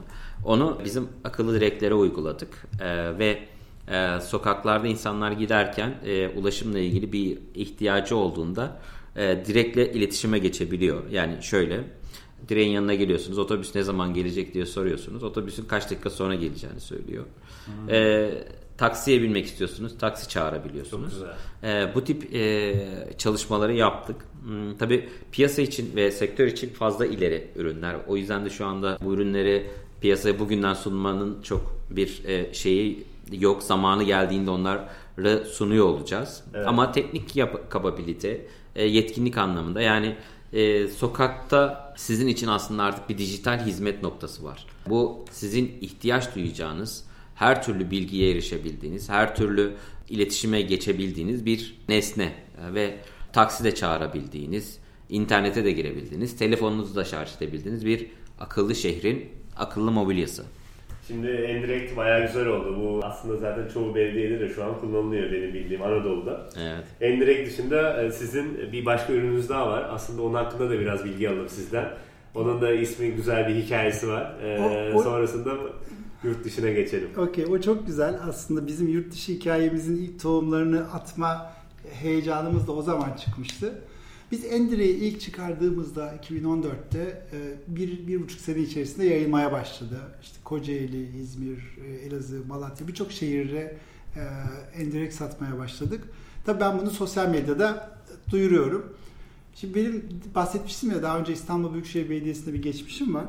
[0.44, 2.66] Onu bizim akıllı direklere uyguladık.
[2.80, 3.38] Ee, ve
[3.88, 8.80] e, sokaklarda insanlar giderken e, ulaşımla ilgili bir ihtiyacı olduğunda
[9.16, 11.10] e, direkle iletişime geçebiliyor.
[11.10, 11.84] Yani şöyle
[12.48, 13.38] direğin yanına geliyorsunuz.
[13.38, 15.22] Otobüs ne zaman gelecek diye soruyorsunuz.
[15.22, 17.24] Otobüsün kaç dakika sonra geleceğini söylüyor.
[17.88, 18.30] E,
[18.78, 19.98] taksiye binmek istiyorsunuz.
[19.98, 21.14] Taksi çağırabiliyorsunuz.
[21.62, 22.74] E, bu tip e,
[23.18, 24.16] çalışmaları yaptık.
[24.44, 27.96] Hmm, tabii piyasa için ve sektör için fazla ileri ürünler.
[28.06, 29.66] O yüzden de şu anda bu ürünleri
[30.00, 33.62] piyasaya bugünden sunmanın çok bir e, şeyi yok.
[33.62, 36.42] Zamanı geldiğinde onları sunuyor olacağız.
[36.54, 36.66] Evet.
[36.68, 40.16] Ama teknik yap- kapabilite, e, yetkinlik anlamında yani
[40.52, 44.66] e, sokakta sizin için aslında artık bir dijital hizmet noktası var.
[44.88, 49.74] Bu sizin ihtiyaç duyacağınız, her türlü bilgiye erişebildiğiniz, her türlü
[50.08, 52.32] iletişime geçebildiğiniz bir nesne
[52.74, 52.98] ve
[53.32, 58.06] taksi de çağırabildiğiniz, internete de girebildiğiniz, telefonunuzu da şarj edebildiğiniz bir
[58.40, 60.44] akıllı şehrin akıllı mobilyası.
[61.06, 62.76] Şimdi Endirect bayağı güzel oldu.
[62.80, 66.46] Bu aslında zaten çoğu belediyede de şu an kullanılıyor benim bildiğim Anadolu'da.
[66.60, 66.84] Evet.
[67.00, 69.86] Endirect dışında e, sizin bir başka ürününüz daha var.
[69.90, 71.88] Aslında onun hakkında da biraz bilgi alalım sizden.
[72.34, 74.34] Onun da ismi güzel bir hikayesi var.
[74.44, 75.50] Ee, O- o- Sonrasında
[76.24, 77.08] yurt dışına geçelim.
[77.16, 78.18] Okey o çok güzel.
[78.28, 81.52] Aslında bizim yurt dışı hikayemizin ilk tohumlarını atma
[82.02, 83.74] heyecanımız da o zaman çıkmıştı.
[84.30, 87.38] Biz Endire'yi ilk çıkardığımızda 2014'te e,
[87.68, 90.00] bir, bir buçuk sene içerisinde yayılmaya başladı.
[90.22, 93.76] İşte Kocaeli, İzmir, e, Elazığ, Malatya birçok şehirde
[94.16, 94.22] e,
[94.82, 96.04] Endirek satmaya başladık.
[96.44, 97.98] Tabii ben bunu sosyal medyada
[98.30, 98.96] duyuruyorum.
[99.54, 103.24] Şimdi benim bahsetmiştim ya daha önce İstanbul Büyükşehir Belediyesi'nde bir geçmişim var.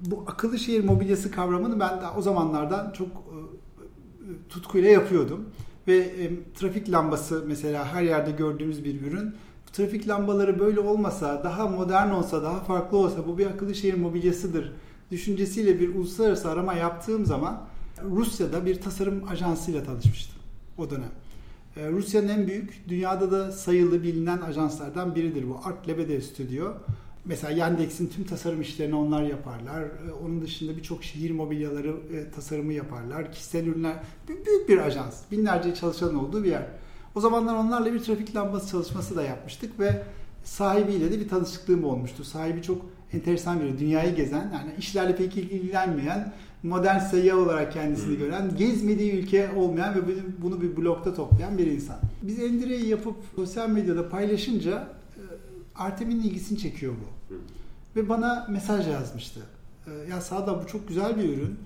[0.00, 3.08] Bu akıllı şehir mobilyası kavramını ben de o zamanlardan çok
[4.48, 5.44] tutkuyla yapıyordum.
[5.88, 9.34] Ve trafik lambası mesela her yerde gördüğümüz bir ürün.
[9.74, 14.72] Trafik lambaları böyle olmasa, daha modern olsa, daha farklı olsa bu bir akıllı şehir mobilyasıdır
[15.10, 17.62] düşüncesiyle bir uluslararası arama yaptığım zaman
[18.10, 20.36] Rusya'da bir tasarım ajansıyla tanışmıştım
[20.78, 21.10] o dönem.
[21.76, 25.60] Ee, Rusya'nın en büyük, dünyada da sayılı bilinen ajanslardan biridir bu.
[25.64, 26.74] Art Lebedev Studio.
[27.24, 29.82] Mesela Yandex'in tüm tasarım işlerini onlar yaparlar.
[29.82, 33.32] Ee, Onun dışında birçok şehir mobilyaları e, tasarımı yaparlar.
[33.32, 33.96] Kişisel ürünler.
[34.28, 35.22] Büyük, bir ajans.
[35.30, 36.66] Binlerce çalışanın olduğu bir yer.
[37.14, 40.02] O zamanlar onlarla bir trafik lambası çalışması da yapmıştık ve
[40.44, 42.24] sahibiyle de bir tanışıklığım olmuştu.
[42.24, 43.78] Sahibi çok enteresan biri.
[43.78, 50.00] Dünyayı gezen, yani işlerle pek ilgilenmeyen, modern seyyah olarak kendisini gören, gezmediği ülke olmayan ve
[50.42, 51.96] bunu bir blokta toplayan bir insan.
[52.22, 55.22] Biz Endire'yi yapıp sosyal medyada paylaşınca e,
[55.74, 57.34] Artem'in ilgisini çekiyor bu.
[57.96, 59.40] Ve bana mesaj yazmıştı.
[59.86, 61.58] E, Ya Sağda bu çok güzel bir ürün.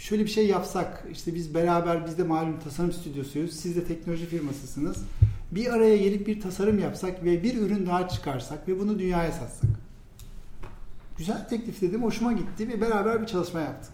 [0.00, 4.26] Şöyle bir şey yapsak, işte biz beraber, biz de malum tasarım stüdyosuyuz, siz de teknoloji
[4.26, 4.96] firmasısınız.
[5.50, 9.70] Bir araya gelip bir tasarım yapsak ve bir ürün daha çıkarsak ve bunu dünyaya satsak.
[11.18, 13.92] Güzel teklif dedim, hoşuma gitti ve beraber bir çalışma yaptık.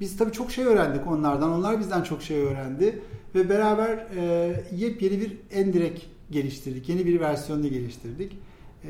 [0.00, 3.02] Biz tabii çok şey öğrendik onlardan, onlar bizden çok şey öğrendi
[3.34, 8.38] ve beraber e, yepyeni bir endirek geliştirdik, yeni bir versiyonunu geliştirdik.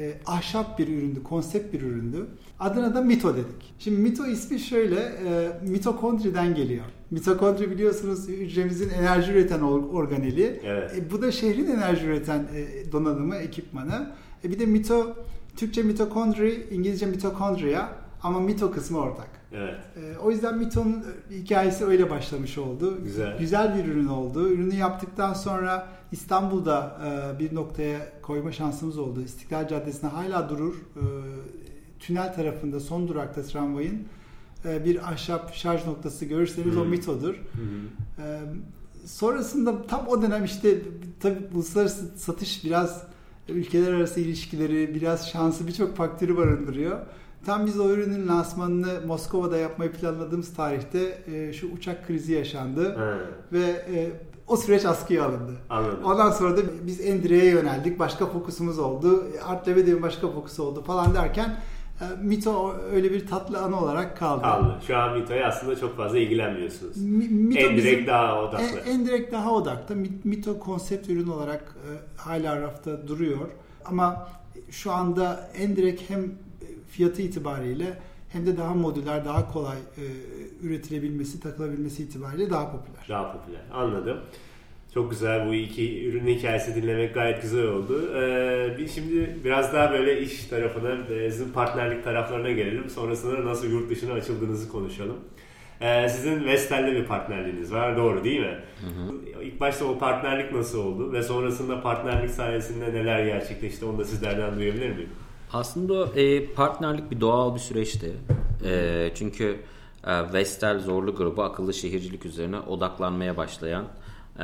[0.01, 2.27] E, ahşap bir üründü, konsept bir üründü.
[2.61, 3.75] Adına da Mito dedik.
[3.79, 6.85] Şimdi Mito ismi şöyle, e, mitokondriden geliyor.
[7.11, 10.61] Mitokondri biliyorsunuz hücremizin enerji üreten or- organeli.
[10.65, 10.93] Evet.
[10.97, 14.11] E, bu da şehrin enerji üreten e, donanımı, ekipmanı.
[14.45, 15.17] E, bir de mito,
[15.57, 19.29] Türkçe mitokondri, İngilizce mitokondriya ama mito kısmı ortak.
[19.53, 19.75] Evet.
[19.97, 23.05] E, o yüzden Mito'nun hikayesi öyle başlamış oldu.
[23.05, 23.39] Güzel.
[23.39, 24.49] Güzel bir ürün oldu.
[24.49, 29.23] Ürünü yaptıktan sonra İstanbul'da e, bir noktaya koyma şansımız oldu.
[29.23, 30.75] İstiklal Caddesi'nde hala durur.
[30.75, 31.03] E,
[32.01, 34.07] tünel tarafında son durakta tramvayın
[34.65, 36.81] e, bir ahşap şarj noktası görürseniz Hı.
[36.81, 37.35] o Mito'dur.
[37.35, 38.23] Hı hı.
[38.23, 38.41] Ee,
[39.05, 40.79] sonrasında tam o dönem işte
[41.21, 43.03] tabii uluslararası satış biraz
[43.49, 46.99] ülkeler arası ilişkileri, biraz şansı birçok faktörü barındırıyor.
[47.45, 53.19] Tam biz o ürünün lansmanını Moskova'da yapmayı planladığımız tarihte e, şu uçak krizi yaşandı Ha,
[53.53, 54.11] ve e,
[54.49, 55.53] o süreç askıya alındı.
[55.71, 56.05] anladım.
[56.05, 57.99] Ondan sonra da biz Endre'ye yöneldik.
[57.99, 59.25] Başka fokusumuz oldu.
[59.47, 61.57] Art Levedev'in başka fokusu oldu falan derken
[62.01, 64.43] e, Mito öyle bir tatlı anı olarak kaldı.
[64.43, 64.75] Kaldı.
[64.87, 66.97] Şu an Mito'ya aslında çok fazla ilgilenmiyorsunuz.
[66.97, 68.65] Mi- Mito En direkt bizim- daha odaklı.
[68.65, 69.95] en, en direkt daha odakta.
[69.95, 73.39] Mi- Mito konsept ürün olarak e, hala rafta duruyor.
[73.85, 74.29] Ama
[74.71, 76.33] şu anda en direkt hem
[76.97, 80.05] fiyatı itibariyle hem de daha modüler, daha kolay e,
[80.67, 83.07] üretilebilmesi, takılabilmesi itibariyle daha popüler.
[83.09, 83.61] Daha popüler.
[83.73, 84.19] Anladım.
[84.95, 88.13] Çok güzel bu iki ürün hikayesi dinlemek gayet güzel oldu.
[88.17, 92.91] Ee, bir şimdi biraz daha böyle iş tarafına, sizin partnerlik taraflarına gelelim.
[92.91, 95.17] Sonrasında nasıl yurt dışına açıldığınızı konuşalım.
[95.81, 98.59] Ee, sizin Vestel'le bir partnerliğiniz var, doğru değil mi?
[99.43, 104.57] İlk başta o partnerlik nasıl oldu ve sonrasında partnerlik sayesinde neler gerçekleşti onu da sizlerden
[104.57, 105.11] duyabilir miyim?
[105.53, 108.13] Aslında e, partnerlik bir doğal bir süreçti.
[108.65, 109.61] E, çünkü
[110.05, 113.85] e, Vestel Zorlu grubu akıllı şehircilik üzerine odaklanmaya başlayan
[114.39, 114.43] e,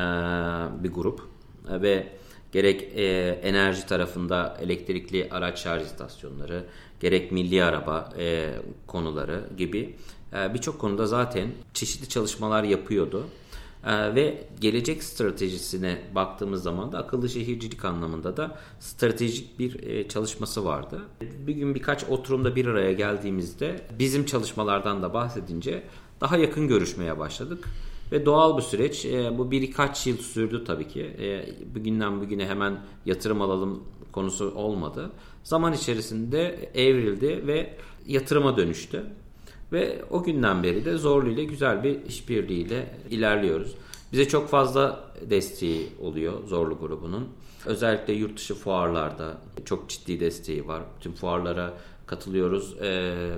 [0.85, 1.33] bir grup
[1.71, 2.09] E, ve
[2.53, 6.65] gerek e, enerji tarafında elektrikli araç şarj istasyonları,
[7.01, 8.55] gerek milli araba e,
[8.87, 9.97] konuları gibi
[10.33, 13.27] e, birçok konuda zaten çeşitli çalışmalar yapıyordu.
[13.87, 20.65] Ee, ve gelecek stratejisine baktığımız zaman da akıllı şehircilik anlamında da stratejik bir e, çalışması
[20.65, 21.03] vardı.
[21.47, 25.83] Bir gün birkaç oturumda bir araya geldiğimizde bizim çalışmalardan da bahsedince
[26.21, 27.69] daha yakın görüşmeye başladık.
[28.13, 29.05] Ve doğal bir süreç.
[29.05, 31.03] E, bu birkaç yıl sürdü tabii ki.
[31.03, 35.11] E, bugünden bugüne hemen yatırım alalım konusu olmadı.
[35.45, 39.07] Zaman içerisinde evrildi ve yatırıma dönüştü.
[39.73, 43.75] Ve o günden beri de Zorlu ile güzel bir işbirliğiyle ilerliyoruz.
[44.13, 47.29] Bize çok fazla desteği oluyor Zorlu grubunun.
[47.67, 50.83] Özellikle yurt dışı fuarlarda çok ciddi desteği var.
[51.01, 51.75] Tüm fuarlara
[52.07, 52.91] katılıyoruz Ee,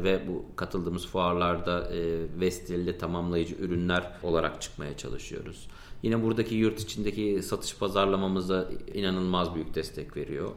[0.03, 2.01] ve bu katıldığımız fuarlarda e,
[2.41, 5.69] Vestel'li tamamlayıcı ürünler olarak çıkmaya çalışıyoruz.
[6.03, 10.51] Yine buradaki yurt içindeki satış pazarlamamıza inanılmaz büyük destek veriyor.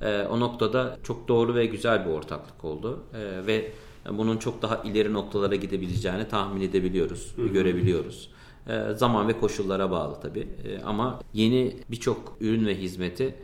[0.00, 3.02] Ee, o noktada çok doğru ve güzel bir ortaklık oldu.
[3.14, 3.72] Ee, ve
[4.12, 8.30] bunun çok daha ileri noktalara gidebileceğini tahmin edebiliyoruz, görebiliyoruz.
[8.68, 10.48] Ee, zaman ve koşullara bağlı tabii.
[10.64, 13.34] Ee, ama yeni birçok ürün ve hizmeti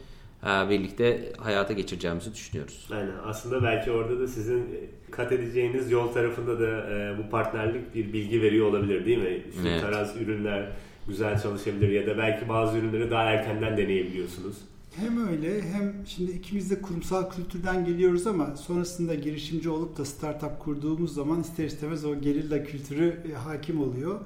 [0.46, 2.88] e, birlikte hayata geçireceğimizi düşünüyoruz.
[2.92, 3.12] Aynen.
[3.26, 8.12] Aslında belki orada da sizin e, kat edeceğiniz yol tarafında da e, bu partnerlik bir
[8.12, 9.42] bilgi veriyor olabilir değil mi?
[9.62, 9.80] Şu Evet.
[9.80, 10.68] tarz ürünler
[11.08, 14.56] güzel çalışabilir ya da belki bazı ürünleri daha erkenden deneyebiliyorsunuz.
[14.96, 20.60] Hem öyle hem şimdi ikimiz de kurumsal kültürden geliyoruz ama sonrasında girişimci olup da startup
[20.60, 24.20] kurduğumuz zaman ister istemez o gerilla kültürü e, hakim oluyor.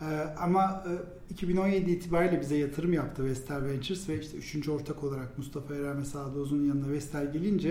[0.00, 0.04] E,
[0.38, 0.84] ama
[1.30, 6.00] e, 2017 itibariyle bize yatırım yaptı Vestel Ventures ve işte üçüncü ortak olarak Mustafa Eren
[6.00, 7.68] ve Sağda Uzun'un yanına Vestel gelince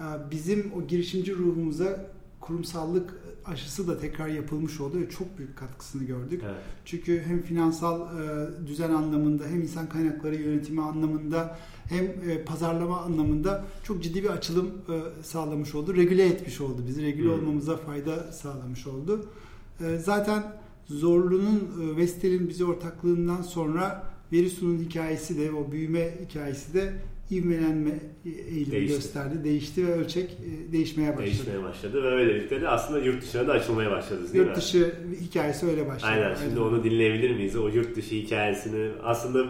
[0.00, 6.04] e, bizim o girişimci ruhumuza kurumsallık aşısı da tekrar yapılmış oldu ve çok büyük katkısını
[6.04, 6.42] gördük.
[6.44, 6.54] Evet.
[6.84, 13.64] Çünkü hem finansal e, düzen anlamında hem insan kaynakları yönetimi anlamında hem e, pazarlama anlamında
[13.84, 15.96] çok ciddi bir açılım e, sağlamış oldu.
[15.96, 17.02] Regüle etmiş oldu bizi.
[17.02, 17.32] Regüle Hı.
[17.32, 19.26] olmamıza fayda sağlamış oldu.
[19.80, 20.42] E, zaten
[20.88, 21.62] Zorlu'nun
[21.96, 26.92] Vestel'in bize ortaklığından sonra Verisu'nun hikayesi de o büyüme hikayesi de
[27.30, 27.90] ivmelenme
[28.24, 28.94] eğilimi Değişti.
[28.94, 29.44] gösterdi.
[29.44, 30.36] Değişti ve ölçek
[30.72, 31.26] değişmeye başladı.
[31.26, 34.46] Değişmeye başladı ve böylelikle de aslında yurt dışına da açılmaya başladınız değil?
[34.46, 36.10] Yurt dışı hikayesi öyle başladı.
[36.12, 36.34] Aynen.
[36.34, 37.56] Şimdi onu dinleyebilir miyiz?
[37.56, 38.88] O yurt dışı hikayesini.
[39.02, 39.46] Aslında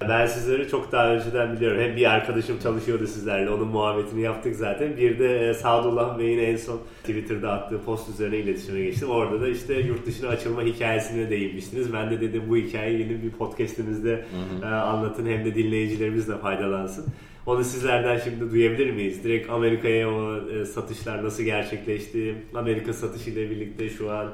[0.00, 1.80] ben sizleri çok daha önceden biliyorum.
[1.80, 3.50] Hem bir arkadaşım çalışıyordu sizlerle.
[3.50, 4.96] Onun muhabbetini yaptık zaten.
[4.96, 9.10] Bir de e, Sadullah Bey'in en son Twitter'da attığı post üzerine iletişime geçtim.
[9.10, 11.92] Orada da işte yurt dışına açılma hikayesine değinmiştiniz.
[11.92, 14.24] Ben de dedim bu hikayeyi yeni bir podcastimizde
[14.62, 15.26] e, anlatın.
[15.26, 17.06] Hem de dinleyicilerimiz de faydalansın.
[17.46, 19.24] Onu sizlerden şimdi duyabilir miyiz?
[19.24, 22.34] Direkt Amerika'ya o e, satışlar nasıl gerçekleşti?
[22.54, 24.28] Amerika satışıyla birlikte şu an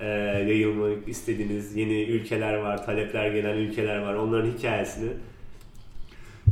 [0.00, 0.06] e,
[0.48, 4.14] yayılmak istediğiniz yeni ülkeler var, talepler gelen ülkeler var.
[4.14, 5.10] Onların hikayesini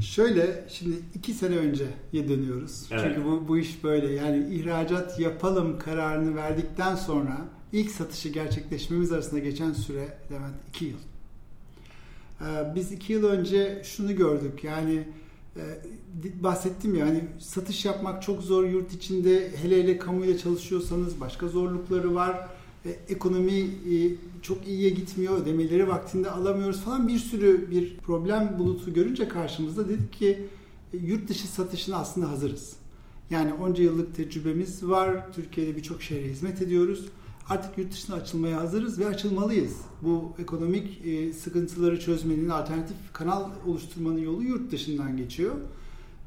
[0.00, 2.88] Şöyle şimdi iki sene önceye dönüyoruz.
[2.90, 3.04] Evet.
[3.04, 7.38] Çünkü bu, bu iş böyle yani ihracat yapalım kararını verdikten sonra
[7.72, 10.98] ilk satışı gerçekleşmemiz arasında geçen süre Levent iki yıl.
[12.40, 15.04] Ee, biz iki yıl önce şunu gördük yani
[15.56, 15.62] e,
[16.42, 22.14] bahsettim ya hani satış yapmak çok zor yurt içinde hele hele kamuyla çalışıyorsanız başka zorlukları
[22.14, 22.48] var.
[23.08, 29.28] Ekonomi e, çok iyiye gitmiyor, ödemeleri vaktinde alamıyoruz falan bir sürü bir problem bulutu görünce
[29.28, 30.46] karşımızda dedik ki
[30.92, 32.76] e, yurt dışı satışına aslında hazırız.
[33.30, 35.32] Yani onca yıllık tecrübemiz var.
[35.32, 37.06] Türkiye'de birçok şehre hizmet ediyoruz.
[37.48, 39.76] Artık yurt dışına açılmaya hazırız ve açılmalıyız.
[40.02, 45.54] Bu ekonomik e, sıkıntıları çözmenin, alternatif kanal oluşturmanın yolu yurt dışından geçiyor.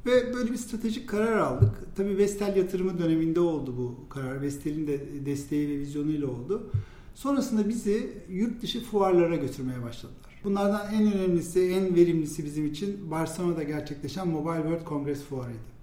[0.05, 1.71] Ve böyle bir stratejik karar aldık.
[1.95, 4.41] Tabii Vestel yatırımı döneminde oldu bu karar.
[4.41, 6.71] Vestel'in de desteği ve vizyonuyla oldu.
[7.15, 10.41] Sonrasında bizi yurt dışı fuarlara götürmeye başladılar.
[10.43, 15.75] Bunlardan en önemlisi, en verimlisi bizim için Barcelona'da gerçekleşen Mobile World Congress fuarıydı.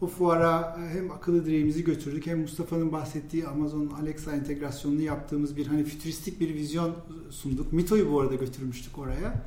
[0.00, 5.84] O fuara hem akıllı direğimizi götürdük hem Mustafa'nın bahsettiği Amazon Alexa entegrasyonunu yaptığımız bir hani
[5.84, 6.94] fütüristik bir vizyon
[7.30, 7.72] sunduk.
[7.72, 9.44] Mito'yu bu arada götürmüştük oraya.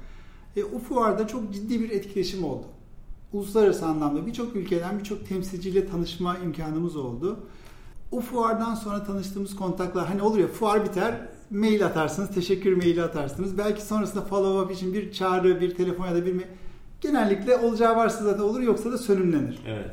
[0.56, 2.66] E, o fuarda çok ciddi bir etkileşim oldu.
[3.34, 7.40] Uluslararası anlamda birçok ülkeden birçok temsilciyle tanışma imkanımız oldu.
[8.12, 13.58] O fuardan sonra tanıştığımız kontaklar hani olur ya fuar biter mail atarsınız, teşekkür maili atarsınız.
[13.58, 16.46] Belki sonrasında follow up için bir çağrı, bir telefon ya da bir
[17.02, 19.60] genellikle olacağı varsa zaten olur yoksa da sönümlenir.
[19.68, 19.92] Evet.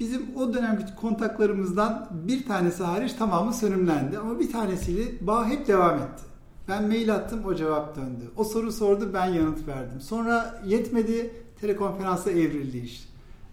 [0.00, 5.96] Bizim o dönemki kontaklarımızdan bir tanesi hariç tamamı sönümlendi ama bir tanesiyle bağ hep devam
[5.96, 6.22] etti.
[6.68, 8.30] Ben mail attım o cevap döndü.
[8.36, 10.00] O soru sordu ben yanıt verdim.
[10.00, 13.08] Sonra yetmedi telekonferansa evrildi iş.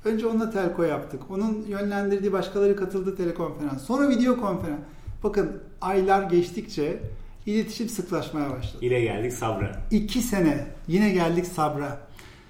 [0.05, 1.21] Önce onunla telko yaptık.
[1.29, 3.83] Onun yönlendirdiği başkaları katıldı telekonferans.
[3.83, 4.79] Sonra video konferans.
[5.23, 6.99] Bakın aylar geçtikçe
[7.45, 8.85] iletişim sıklaşmaya başladı.
[8.85, 9.81] Yine geldik sabra.
[9.91, 12.07] İki sene yine geldik sabra.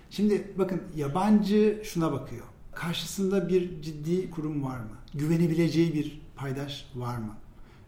[0.09, 2.45] Şimdi bakın yabancı şuna bakıyor.
[2.71, 4.97] Karşısında bir ciddi kurum var mı?
[5.13, 7.35] Güvenebileceği bir paydaş var mı?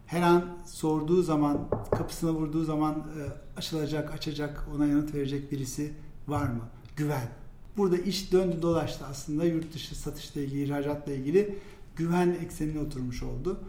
[0.05, 3.21] Her an sorduğu zaman, kapısına vurduğu zaman e,
[3.57, 5.93] açılacak, açacak, ona yanıt verecek birisi
[6.27, 6.61] var mı?
[6.95, 7.27] Güven.
[7.77, 11.55] Burada iş döndü dolaştı aslında yurt dışı satışla ilgili, ihracatla ilgili
[11.95, 13.59] güven eksenine oturmuş oldu.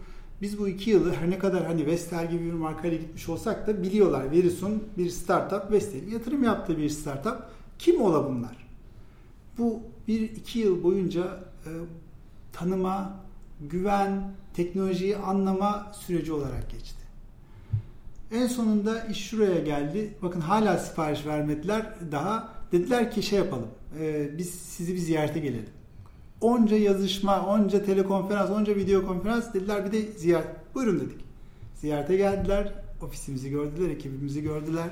[0.41, 3.83] Biz bu iki yılı her ne kadar hani Vestel gibi bir markayla gitmiş olsak da
[3.83, 4.31] biliyorlar.
[4.31, 7.37] Veris'un bir startup, Vestel'in yatırım yaptığı bir startup.
[7.79, 8.67] Kim ola bunlar?
[9.57, 11.23] Bu bir iki yıl boyunca
[11.65, 11.69] e,
[12.53, 13.15] tanıma,
[13.61, 16.97] güven, teknolojiyi anlama süreci olarak geçti.
[18.31, 20.13] En sonunda iş şuraya geldi.
[20.21, 22.57] Bakın hala sipariş vermediler daha.
[22.71, 23.67] Dediler ki şey yapalım.
[24.01, 25.65] E, biz sizi bir ziyarete gelelim.
[26.41, 30.47] Onca yazışma, onca telekonferans, onca video konferans dediler bir de ziyaret.
[30.75, 31.17] Buyurun dedik.
[31.75, 32.73] Ziyarete geldiler.
[33.01, 34.89] Ofisimizi gördüler, ekibimizi gördüler.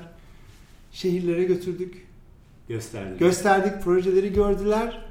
[0.92, 2.06] Şehirlere götürdük.
[2.68, 3.18] Gösterdik.
[3.18, 5.06] Gösterdik, projeleri gördüler.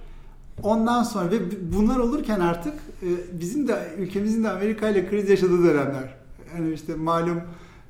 [0.64, 1.38] Ondan sonra ve
[1.74, 6.16] bunlar olurken artık e, bizim de ülkemizin de Amerika ile kriz yaşadığı dönemler.
[6.54, 7.42] Yani işte malum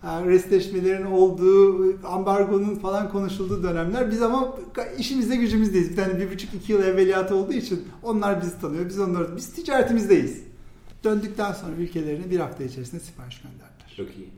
[0.05, 4.11] e, restleşmelerin olduğu, ambargonun falan konuşulduğu dönemler.
[4.11, 4.57] Biz ama
[4.97, 5.91] işimizde gücümüzdeyiz.
[5.91, 9.53] Bir tane bir buçuk iki yıl evveliyatı olduğu için onlar bizi tanıyor, biz onları, biz
[9.53, 10.43] ticaretimizdeyiz.
[11.03, 13.93] Döndükten sonra ülkelerine bir hafta içerisinde sipariş gönderdiler.
[13.97, 14.29] Çok iyi.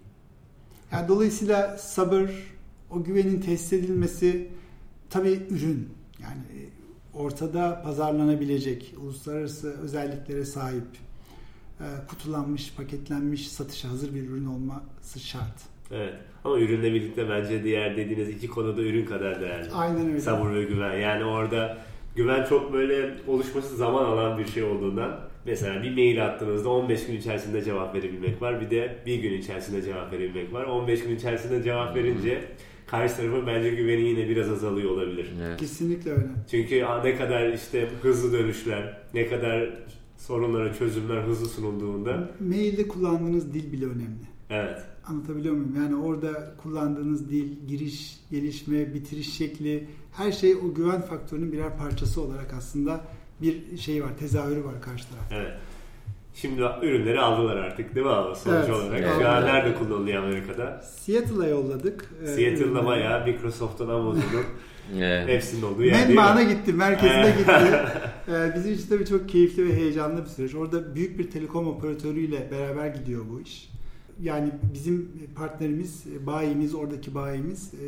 [0.91, 2.31] Yani dolayısıyla sabır,
[2.91, 4.47] o güvenin tesis edilmesi,
[5.09, 5.89] tabii ürün.
[6.21, 6.69] Yani
[7.13, 11.06] ortada pazarlanabilecek, uluslararası özelliklere sahip, e,
[12.07, 15.61] kutulanmış, paketlenmiş, satışa hazır bir ürün olması şart.
[15.91, 16.13] Evet.
[16.43, 19.71] Ama ürünle birlikte bence diğer dediğiniz iki konuda ürün kadar değerli.
[19.71, 20.21] Aynen öyle.
[20.21, 20.97] Sabır ve güven.
[20.99, 21.77] Yani orada
[22.15, 27.17] güven çok böyle oluşması zaman alan bir şey olduğundan mesela bir mail attığınızda 15 gün
[27.17, 28.61] içerisinde cevap verebilmek var.
[28.61, 30.63] Bir de bir gün içerisinde cevap verebilmek var.
[30.63, 32.43] 15 gün içerisinde cevap verince
[32.87, 35.27] karşı tarafın bence güveni yine biraz azalıyor olabilir.
[35.47, 35.59] Evet.
[35.59, 36.27] Kesinlikle öyle.
[36.51, 39.69] Çünkü ne kadar işte hızlı dönüşler, ne kadar
[40.17, 42.29] sorunlara çözümler hızlı sunulduğunda.
[42.39, 44.27] Mailde kullandığınız dil bile önemli.
[44.49, 44.79] Evet.
[45.07, 45.75] Anlatabiliyor muyum?
[45.77, 52.21] Yani orada kullandığınız dil, giriş, gelişme, bitiriş şekli her şey o güven faktörünün birer parçası
[52.21, 53.01] olarak aslında
[53.41, 55.35] bir şey var, tezahürü var karşı tarafta.
[55.35, 55.53] Evet.
[56.33, 58.99] Şimdi ürünleri aldılar artık değil mi abi sonuç evet, olarak?
[58.99, 59.13] Evet.
[59.19, 60.81] Şu an nerede kullanılıyor Amerika'da?
[60.81, 62.13] Seattle'a yolladık.
[62.25, 64.23] Seattle'da bayağı Microsoft'un, Amazon'un
[64.95, 65.27] evet.
[65.27, 67.51] hepsinin olduğu yer Menbaana gitti, merkezine gitti.
[68.29, 70.55] Ee, bizim için tabii çok keyifli ve heyecanlı bir süreç.
[70.55, 73.69] Orada büyük bir telekom operatörüyle beraber gidiyor bu iş.
[74.21, 77.85] Yani bizim partnerimiz, bayimiz, oradaki bayimiz e,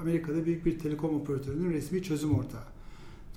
[0.00, 2.64] Amerika'da büyük bir telekom operatörünün resmi çözüm ortağı.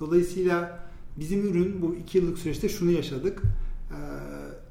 [0.00, 0.78] Dolayısıyla
[1.16, 3.42] bizim ürün bu iki yıllık süreçte şunu yaşadık.
[3.90, 3.94] Ee,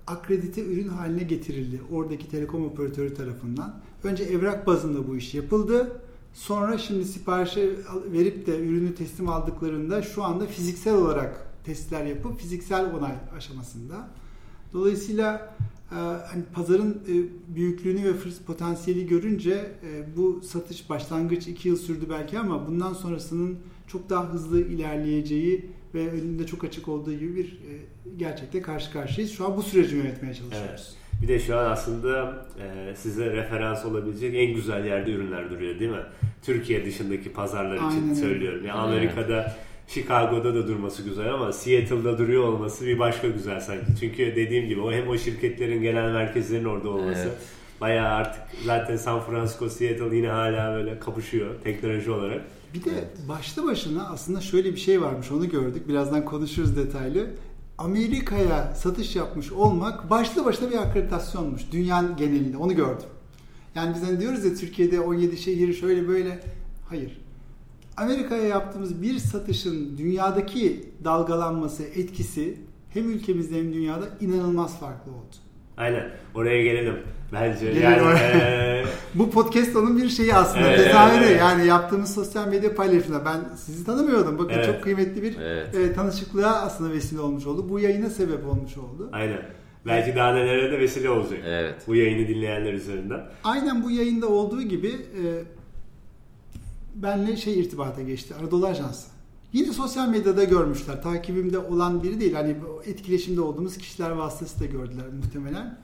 [0.07, 3.81] akredite ürün haline getirildi oradaki telekom operatörü tarafından.
[4.03, 6.01] Önce evrak bazında bu iş yapıldı.
[6.33, 7.75] Sonra şimdi siparişi
[8.11, 14.07] verip de ürünü teslim aldıklarında şu anda fiziksel olarak testler yapıp fiziksel onay aşamasında.
[14.73, 15.55] Dolayısıyla
[15.91, 17.13] e, hani pazarın e,
[17.55, 22.93] büyüklüğünü ve fırsat potansiyeli görünce e, bu satış başlangıç 2 yıl sürdü belki ama bundan
[22.93, 27.59] sonrasının çok daha hızlı ilerleyeceği ve önünde çok açık olduğu gibi bir
[28.17, 29.35] gerçekte karşı karşıyayız.
[29.37, 30.95] Şu an bu süreci yönetmeye çalışıyoruz.
[30.95, 31.21] Evet.
[31.21, 35.91] Bir de şu an aslında e, size referans olabilecek en güzel yerde ürünler duruyor değil
[35.91, 36.03] mi?
[36.43, 38.15] Türkiye dışındaki pazarlar için Aynen öyle.
[38.15, 38.65] söylüyorum.
[38.65, 39.55] Yani Amerika'da,
[39.87, 43.85] Chicago'da da durması güzel ama Seattle'da duruyor olması bir başka güzel sanki.
[43.99, 47.21] Çünkü dediğim gibi o hem o şirketlerin genel merkezlerinin orada olması.
[47.21, 47.37] Evet.
[47.81, 52.41] Bayağı artık zaten San Francisco, Seattle yine hala böyle kapışıyor teknoloji olarak.
[52.73, 52.91] Bir de
[53.29, 55.87] başlı başına aslında şöyle bir şey varmış onu gördük.
[55.87, 57.27] Birazdan konuşuruz detaylı.
[57.83, 61.61] Amerika'ya satış yapmış olmak başlı başına bir akreditasyonmuş.
[61.71, 63.07] Dünyanın genelinde onu gördüm.
[63.75, 66.39] Yani biz hani diyoruz ya Türkiye'de 17 şehir şöyle böyle.
[66.89, 67.21] Hayır.
[67.97, 72.57] Amerika'ya yaptığımız bir satışın dünyadaki dalgalanması, etkisi
[72.89, 75.35] hem ülkemizde hem dünyada inanılmaz farklı oldu.
[75.77, 76.11] Aynen.
[76.35, 76.95] Oraya gelelim.
[77.33, 78.29] Bence Gelelim yani oraya.
[78.81, 80.67] e, Bu podcast onun bir şeyi aslında.
[80.67, 81.23] Evet, tezahürü.
[81.25, 81.39] evet.
[81.39, 83.25] Yani yaptığımız sosyal medya paylaşımında.
[83.25, 84.39] Ben sizi tanımıyordum.
[84.39, 84.65] Bakın Evet.
[84.65, 85.75] çok kıymetli bir Evet.
[85.75, 87.69] e, tanışıklığa aslında vesile olmuş oldu.
[87.69, 89.09] Bu yayına sebep olmuş oldu.
[89.11, 89.41] aynen.
[89.85, 91.39] Belki daha nelere de vesile olacak.
[91.45, 91.75] Evet.
[91.87, 93.21] Bu yayını dinleyenler üzerinden.
[93.43, 95.23] Aynen bu yayında olduğu gibi e,
[96.95, 98.33] benle şey irtibata geçti.
[98.41, 99.07] Anadolu Ajansı.
[99.53, 101.01] Yine sosyal medyada görmüşler.
[101.03, 102.33] Takibimde olan biri değil.
[102.33, 102.55] Hani
[102.85, 105.77] etkileşimde olduğumuz kişiler vasıtasıyla gördüler muhtemelen.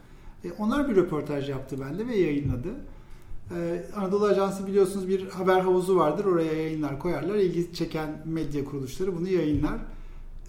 [0.48, 2.70] E, onlar bir röportaj yaptı bende ve yayınladı.
[3.56, 6.26] E, Anadolu Ajansı biliyorsunuz bir haber havuzu vardır.
[6.26, 7.36] Oraya yayınlar koyarlar.
[7.36, 9.76] İlgi çeken medya kuruluşları bunu yayınlar.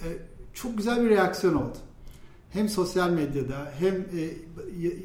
[0.04, 0.06] E,
[0.54, 1.76] çok güzel bir reaksiyon oldu.
[2.50, 4.30] Hem sosyal medyada hem e,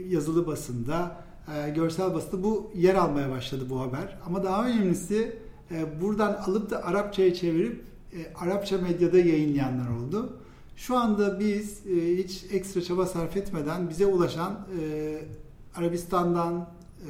[0.10, 1.24] yazılı basında,
[1.56, 4.18] e, görsel basında bu yer almaya başladı bu haber.
[4.26, 5.38] Ama daha önemlisi
[5.72, 7.84] e, buradan alıp da Arapçaya çevirip
[8.14, 10.38] e, Arapça medyada yayınlayanlar oldu.
[10.76, 15.18] Şu anda biz e, hiç ekstra çaba sarf etmeden bize ulaşan e,
[15.76, 16.70] Arabistan'dan,
[17.02, 17.10] e,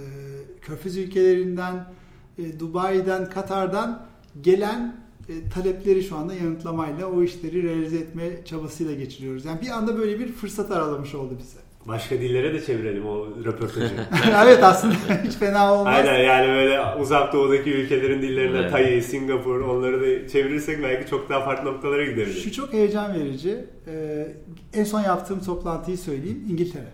[0.62, 1.94] Körfez ülkelerinden,
[2.38, 4.06] e, Dubai'den, Katar'dan
[4.42, 9.46] gelen e, talepleri şu anda yanıtlamayla o işleri realize etme çabasıyla geçiriyoruz.
[9.46, 11.63] Yani bir anda böyle bir fırsat aralamış oldu bize.
[11.88, 13.94] Başka dillere de çevirelim o röportajı.
[14.44, 15.96] evet aslında hiç fena olmaz.
[15.96, 18.72] Aynen yani böyle uzak doğudaki ülkelerin dillerine Evet.
[18.72, 22.44] Tay, Singapur onları da çevirirsek belki çok daha farklı noktalara gideriz.
[22.44, 23.66] Şu çok heyecan verici.
[23.88, 24.28] Ee,
[24.74, 26.46] en son yaptığım toplantıyı söyleyeyim.
[26.50, 26.88] İngiltere.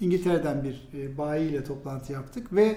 [0.00, 2.76] İngiltere'den bir e, bayiyle toplantı yaptık ve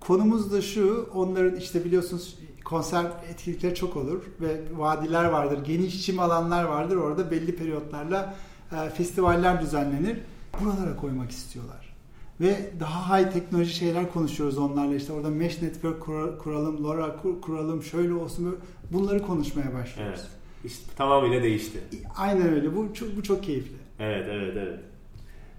[0.00, 1.10] konumuz da şu.
[1.14, 5.58] Onların işte biliyorsunuz konser etkinlikleri çok olur ve vadiler vardır.
[5.64, 6.96] Geniş çim alanlar vardır.
[6.96, 8.34] Orada belli periyotlarla
[8.72, 10.16] e, festivaller düzenlenir.
[10.60, 11.94] Buralara koymak istiyorlar.
[12.40, 14.94] Ve daha high teknoloji şeyler konuşuyoruz onlarla.
[14.94, 18.44] İşte orada mesh network kur- kuralım, LoRa kur- kuralım, şöyle olsun.
[18.44, 18.56] böyle.
[18.92, 20.20] Bunları konuşmaya başlıyoruz.
[20.20, 20.30] Evet.
[20.64, 21.78] İşte tamamıyla değişti.
[22.16, 22.76] Aynen öyle.
[22.76, 23.76] Bu çok, bu çok keyifli.
[23.98, 24.78] Evet evet evet.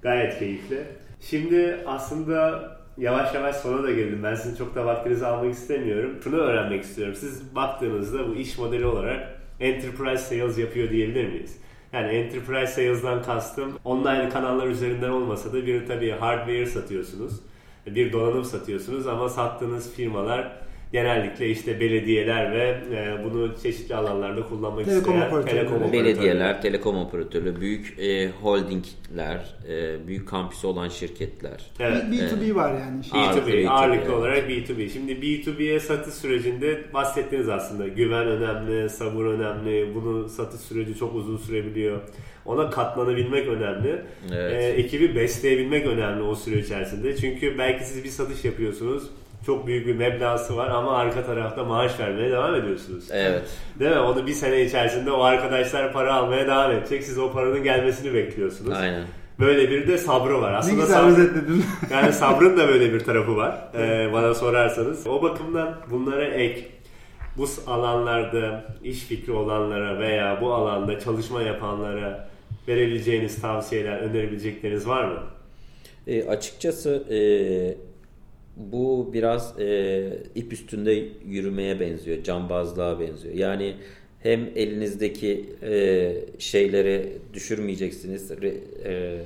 [0.01, 0.83] Gayet keyifli.
[1.21, 2.63] Şimdi aslında
[2.97, 4.19] yavaş yavaş sona da geldim.
[4.23, 6.11] Ben sizin çok da vaktinizi almak istemiyorum.
[6.23, 7.15] Şunu öğrenmek istiyorum.
[7.19, 11.57] Siz baktığınızda bu iş modeli olarak enterprise sales yapıyor diyebilir miyiz?
[11.95, 17.39] Yani enterprise sales'dan kastım online kanallar üzerinden olmasa da bir tabii hardware satıyorsunuz.
[17.85, 20.51] Bir donanım satıyorsunuz ama sattığınız firmalar
[20.95, 25.55] genellikle işte belediyeler ve e, bunu çeşitli alanlarda kullanmak Telekom isteyen operatörleri.
[25.55, 26.05] telekom operatörleri.
[26.05, 31.71] Belediyeler, telekom operatörü, büyük e, holdingler, e, büyük kampüsü olan şirketler.
[31.79, 32.03] Evet.
[32.03, 33.03] B2B var yani.
[33.03, 33.21] Şey.
[33.21, 34.13] Ağırlıklı B2B, B2B, ağırlıklı evet.
[34.13, 34.89] olarak B2B.
[34.89, 37.87] Şimdi B2B'ye satış sürecinde bahsettiniz aslında.
[37.87, 39.95] Güven önemli, sabır önemli.
[39.95, 42.01] Bunun satış süreci çok uzun sürebiliyor.
[42.45, 44.01] Ona katlanabilmek önemli.
[44.33, 44.53] Evet.
[44.53, 47.17] Ee, ekibi besleyebilmek önemli o süre içerisinde.
[47.17, 49.03] Çünkü belki siz bir satış yapıyorsunuz.
[49.45, 53.03] Çok büyük bir meblası var ama arka tarafta maaş vermeye devam ediyorsunuz.
[53.11, 53.43] Evet.
[53.79, 53.99] Değil mi?
[53.99, 57.03] Onu bir sene içerisinde o arkadaşlar para almaya devam edecek.
[57.03, 58.73] Siz o paranın gelmesini bekliyorsunuz.
[58.73, 59.03] Aynen.
[59.39, 60.53] Böyle bir de sabrı var.
[60.53, 61.65] Ne Aslında güzel sabr- özetledin.
[61.91, 65.07] yani sabrın da böyle bir tarafı var ee, bana sorarsanız.
[65.07, 66.67] O bakımdan bunlara ek
[67.37, 72.29] bu alanlarda iş fikri olanlara veya bu alanda çalışma yapanlara
[72.67, 75.19] verebileceğiniz tavsiyeler, önerebilecekleriniz var mı?
[76.07, 77.17] E, açıkçası e,
[78.55, 83.33] bu biraz e, ip üstünde yürümeye benziyor, cambazlığa benziyor.
[83.33, 83.75] Yani
[84.19, 89.21] hem elinizdeki e, şeyleri düşürmeyeceksiniz, e,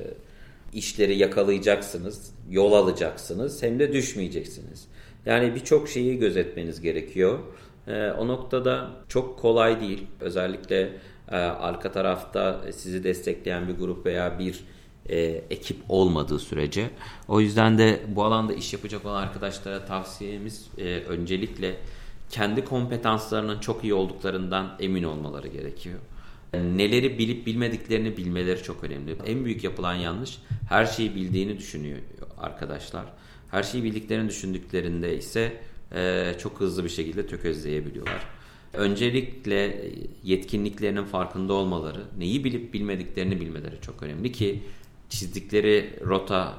[0.74, 4.88] işleri yakalayacaksınız, yol alacaksınız, hem de düşmeyeceksiniz.
[5.26, 7.40] Yani birçok şeyi gözetmeniz gerekiyor.
[7.88, 10.04] E, o noktada çok kolay değil.
[10.22, 10.90] Özellikle
[11.32, 14.64] e, arka tarafta sizi destekleyen bir grup veya bir
[15.10, 16.90] e, ekip olmadığı sürece.
[17.28, 21.76] O yüzden de bu alanda iş yapacak olan arkadaşlara tavsiyemiz e, öncelikle
[22.30, 26.00] kendi kompetanslarının çok iyi olduklarından emin olmaları gerekiyor.
[26.54, 29.16] Neleri bilip bilmediklerini bilmeleri çok önemli.
[29.26, 30.38] En büyük yapılan yanlış
[30.70, 31.98] her şeyi bildiğini düşünüyor
[32.38, 33.06] arkadaşlar.
[33.52, 35.62] Her şeyi bildiklerini düşündüklerinde ise
[35.96, 38.26] e, çok hızlı bir şekilde tökezleyebiliyorlar.
[38.74, 39.86] Öncelikle
[40.24, 44.64] yetkinliklerinin farkında olmaları, neyi bilip bilmediklerini bilmeleri çok önemli ki
[45.10, 46.54] çizdikleri rota,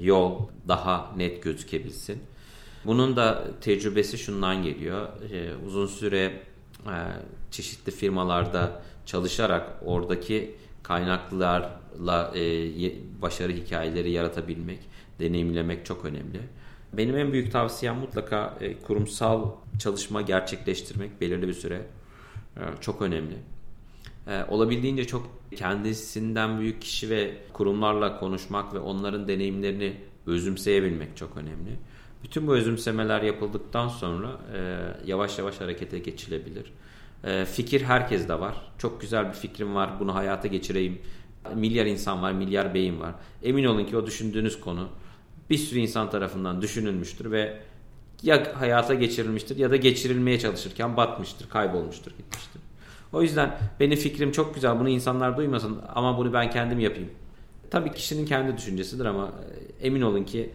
[0.00, 0.38] yol
[0.68, 2.22] daha net gözükebilsin.
[2.84, 5.08] Bunun da tecrübesi şundan geliyor.
[5.32, 6.40] Ee, uzun süre
[6.86, 6.94] e,
[7.50, 12.42] çeşitli firmalarda çalışarak oradaki kaynaklarla e,
[13.22, 14.78] başarı hikayeleri yaratabilmek,
[15.20, 16.40] deneyimlemek çok önemli.
[16.92, 21.86] Benim en büyük tavsiyem mutlaka e, kurumsal çalışma gerçekleştirmek belirli bir süre
[22.56, 23.36] e, çok önemli.
[24.26, 29.96] E, olabildiğince çok kendisinden büyük kişi ve kurumlarla konuşmak ve onların deneyimlerini
[30.26, 31.78] özümseyebilmek çok önemli.
[32.22, 36.72] Bütün bu özümsemeler yapıldıktan sonra e, yavaş yavaş harekete geçilebilir.
[37.24, 38.54] E, fikir herkeste var.
[38.78, 40.00] Çok güzel bir fikrim var.
[40.00, 40.98] Bunu hayata geçireyim.
[41.54, 43.14] Milyar insan var, milyar beyin var.
[43.42, 44.88] Emin olun ki o düşündüğünüz konu
[45.50, 47.60] bir sürü insan tarafından düşünülmüştür ve
[48.22, 52.62] ya hayata geçirilmiştir ya da geçirilmeye çalışırken batmıştır, kaybolmuştur, gitmiştir.
[53.12, 57.10] O yüzden benim fikrim çok güzel bunu insanlar duymasın ama bunu ben kendim yapayım.
[57.70, 59.32] Tabii kişinin kendi düşüncesidir ama
[59.82, 60.50] emin olun ki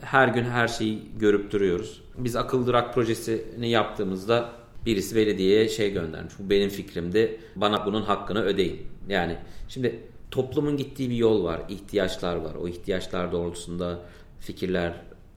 [0.00, 2.02] her gün her şeyi görüp duruyoruz.
[2.18, 4.50] Biz akıl durak projesini yaptığımızda
[4.86, 6.34] birisi belediyeye şey göndermiş.
[6.38, 7.40] Bu benim fikrimdi.
[7.56, 8.86] Bana bunun hakkını ödeyin.
[9.08, 9.36] Yani
[9.68, 11.60] şimdi toplumun gittiği bir yol var.
[11.68, 12.54] ihtiyaçlar var.
[12.54, 13.98] O ihtiyaçlar doğrultusunda
[14.40, 14.92] fikirler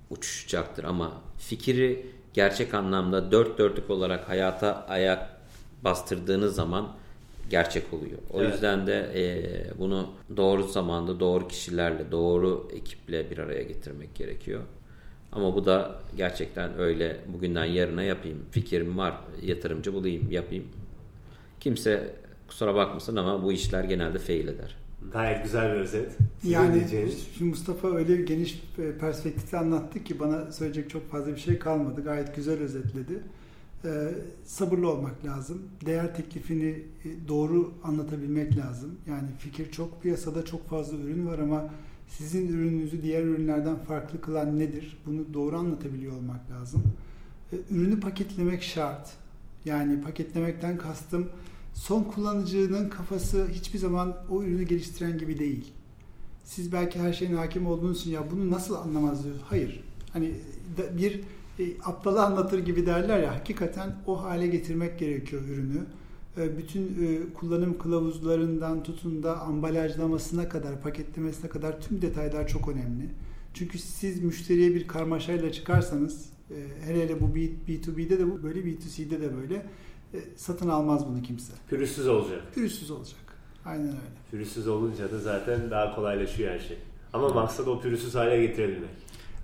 [0.10, 5.35] uçuşacaktır ama fikri gerçek anlamda dört dörtlük olarak hayata ayak
[5.84, 6.92] bastırdığınız zaman
[7.50, 8.18] gerçek oluyor.
[8.34, 8.54] O evet.
[8.54, 14.62] yüzden de e, bunu doğru zamanda doğru kişilerle, doğru ekiple bir araya getirmek gerekiyor.
[15.32, 18.38] Ama bu da gerçekten öyle bugünden yarına yapayım.
[18.52, 20.66] Fikrim var, yatırımcı bulayım, yapayım.
[21.60, 22.16] Kimse
[22.48, 24.76] kusura bakmasın ama bu işler genelde fail eder.
[25.12, 26.12] Gayet güzel bir özet.
[26.42, 26.84] Sizin yani
[27.38, 28.62] şimdi Mustafa öyle bir geniş
[29.00, 32.04] perspektifte anlattı ki bana söyleyecek çok fazla bir şey kalmadı.
[32.04, 33.20] Gayet güzel özetledi.
[33.86, 34.12] Ee,
[34.46, 35.62] sabırlı olmak lazım.
[35.86, 36.70] Değer teklifini
[37.06, 38.96] e, doğru anlatabilmek lazım.
[39.08, 41.70] Yani fikir çok piyasada çok fazla ürün var ama
[42.08, 44.98] sizin ürününüzü diğer ürünlerden farklı kılan nedir?
[45.06, 46.84] Bunu doğru anlatabiliyor olmak lazım.
[47.54, 49.12] Ee, ürünü paketlemek şart.
[49.66, 51.30] Yani paketlemekten kastım
[51.74, 55.72] son kullanıcının kafası hiçbir zaman o ürünü geliştiren gibi değil.
[56.44, 59.36] Siz belki her şeyin hakim olduğunuz için ya bunu nasıl anlamaz diyor.
[59.44, 59.84] Hayır.
[60.14, 60.32] Hani
[60.98, 61.22] bir
[61.60, 65.86] e, aptalı anlatır gibi derler ya hakikaten o hale getirmek gerekiyor ürünü.
[66.38, 73.10] E, bütün e, kullanım kılavuzlarından tutun da ambalajlamasına kadar, paketlemesine kadar tüm detaylar çok önemli.
[73.54, 77.26] Çünkü siz müşteriye bir karmaşayla çıkarsanız, e, hele hele bu
[77.68, 79.66] B2B'de de bu böyle, B2C'de de böyle
[80.14, 81.54] e, satın almaz bunu kimse.
[81.70, 82.42] Pürüzsüz olacak.
[82.54, 83.20] Pürüzsüz olacak.
[83.66, 84.00] Aynen öyle.
[84.32, 86.78] Pürüzsüz olunca da zaten daha kolaylaşıyor her şey.
[87.14, 88.90] Ama maksat o pürüzsüz hale getirebilmek.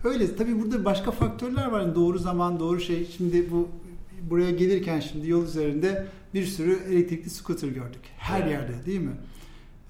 [0.04, 0.36] Öyle.
[0.36, 1.82] Tabii burada başka faktörler var.
[1.82, 3.08] Yani doğru zaman, doğru şey.
[3.18, 3.70] Şimdi bu
[4.30, 8.02] buraya gelirken şimdi yol üzerinde bir sürü elektrikli scooter gördük.
[8.18, 8.52] Her evet.
[8.52, 9.14] yerde değil mi?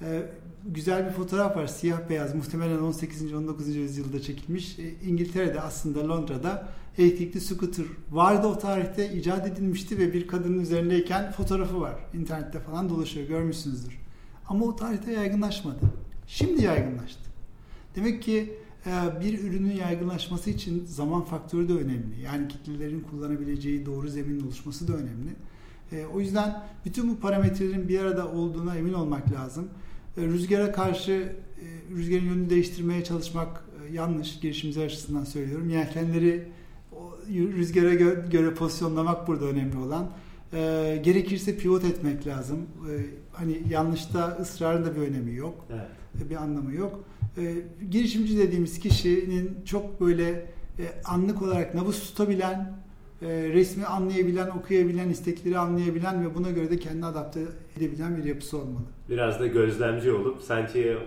[0.01, 0.21] Ee,
[0.65, 1.67] güzel bir fotoğraf var.
[1.67, 2.35] Siyah beyaz.
[2.35, 3.33] Muhtemelen 18.
[3.33, 3.75] 19.
[3.75, 4.79] yüzyılda çekilmiş.
[4.79, 11.31] Ee, İngiltere'de aslında Londra'da elektrikli scooter vardı o tarihte icat edilmişti ve bir kadının üzerindeyken
[11.31, 11.95] fotoğrafı var.
[12.13, 13.97] İnternette falan dolaşıyor görmüşsünüzdür.
[14.47, 15.79] Ama o tarihte yaygınlaşmadı.
[16.27, 17.21] Şimdi yaygınlaştı.
[17.95, 18.53] Demek ki
[19.21, 22.21] bir ürünün yaygınlaşması için zaman faktörü de önemli.
[22.25, 25.35] Yani kitlelerin kullanabileceği doğru zemin oluşması da önemli.
[25.91, 29.67] E, o yüzden bütün bu parametrelerin bir arada olduğuna emin olmak lazım.
[30.17, 31.35] E, rüzgara karşı
[31.95, 34.39] rüzgarın yönünü değiştirmeye çalışmak yanlış.
[34.39, 35.69] Girişimci açısından söylüyorum.
[35.69, 36.47] Yelkenleri
[37.29, 40.09] rüzgara göre pozisyonlamak burada önemli olan.
[40.53, 42.57] E, gerekirse pivot etmek lazım.
[42.59, 42.93] E,
[43.31, 45.65] hani yanlışta ısrarın da bir önemi yok.
[45.69, 46.25] Evet.
[46.25, 47.03] E, bir anlamı yok.
[47.37, 47.55] E,
[47.91, 50.29] girişimci dediğimiz kişinin çok böyle
[50.79, 52.73] e, anlık olarak nabız tutabilen,
[53.21, 57.39] e, resmi anlayabilen, okuyabilen, istekleri anlayabilen ve buna göre de kendini adapte
[57.77, 58.85] edebilen bir yapısı olmalı.
[59.09, 60.97] Biraz da gözlemci olup sanki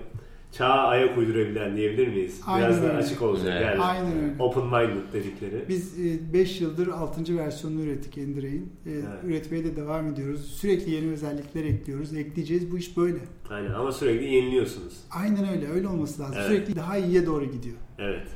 [0.58, 2.40] çağa ayak uydurabilen diyebilir miyiz?
[2.46, 2.94] Aynen Biraz öyle.
[2.94, 3.62] da açık olacak evet.
[3.66, 3.82] yani.
[3.82, 4.42] Aynen öyle.
[4.42, 5.64] Open minded dedikleri.
[5.68, 5.98] Biz
[6.32, 7.38] 5 e, yıldır 6.
[7.38, 8.72] versiyonunu ürettik Endire'in.
[8.86, 9.04] E, evet.
[9.24, 10.44] Üretmeye de devam ediyoruz.
[10.46, 12.14] Sürekli yeni özellikler ekliyoruz.
[12.16, 12.72] Ekleyeceğiz.
[12.72, 13.18] Bu iş böyle.
[13.50, 14.94] Aynen ama sürekli yeniliyorsunuz.
[15.10, 15.68] Aynen öyle.
[15.68, 16.36] Öyle olması lazım.
[16.38, 16.46] Evet.
[16.46, 17.76] Sürekli daha iyiye doğru gidiyor.
[17.98, 18.26] Evet.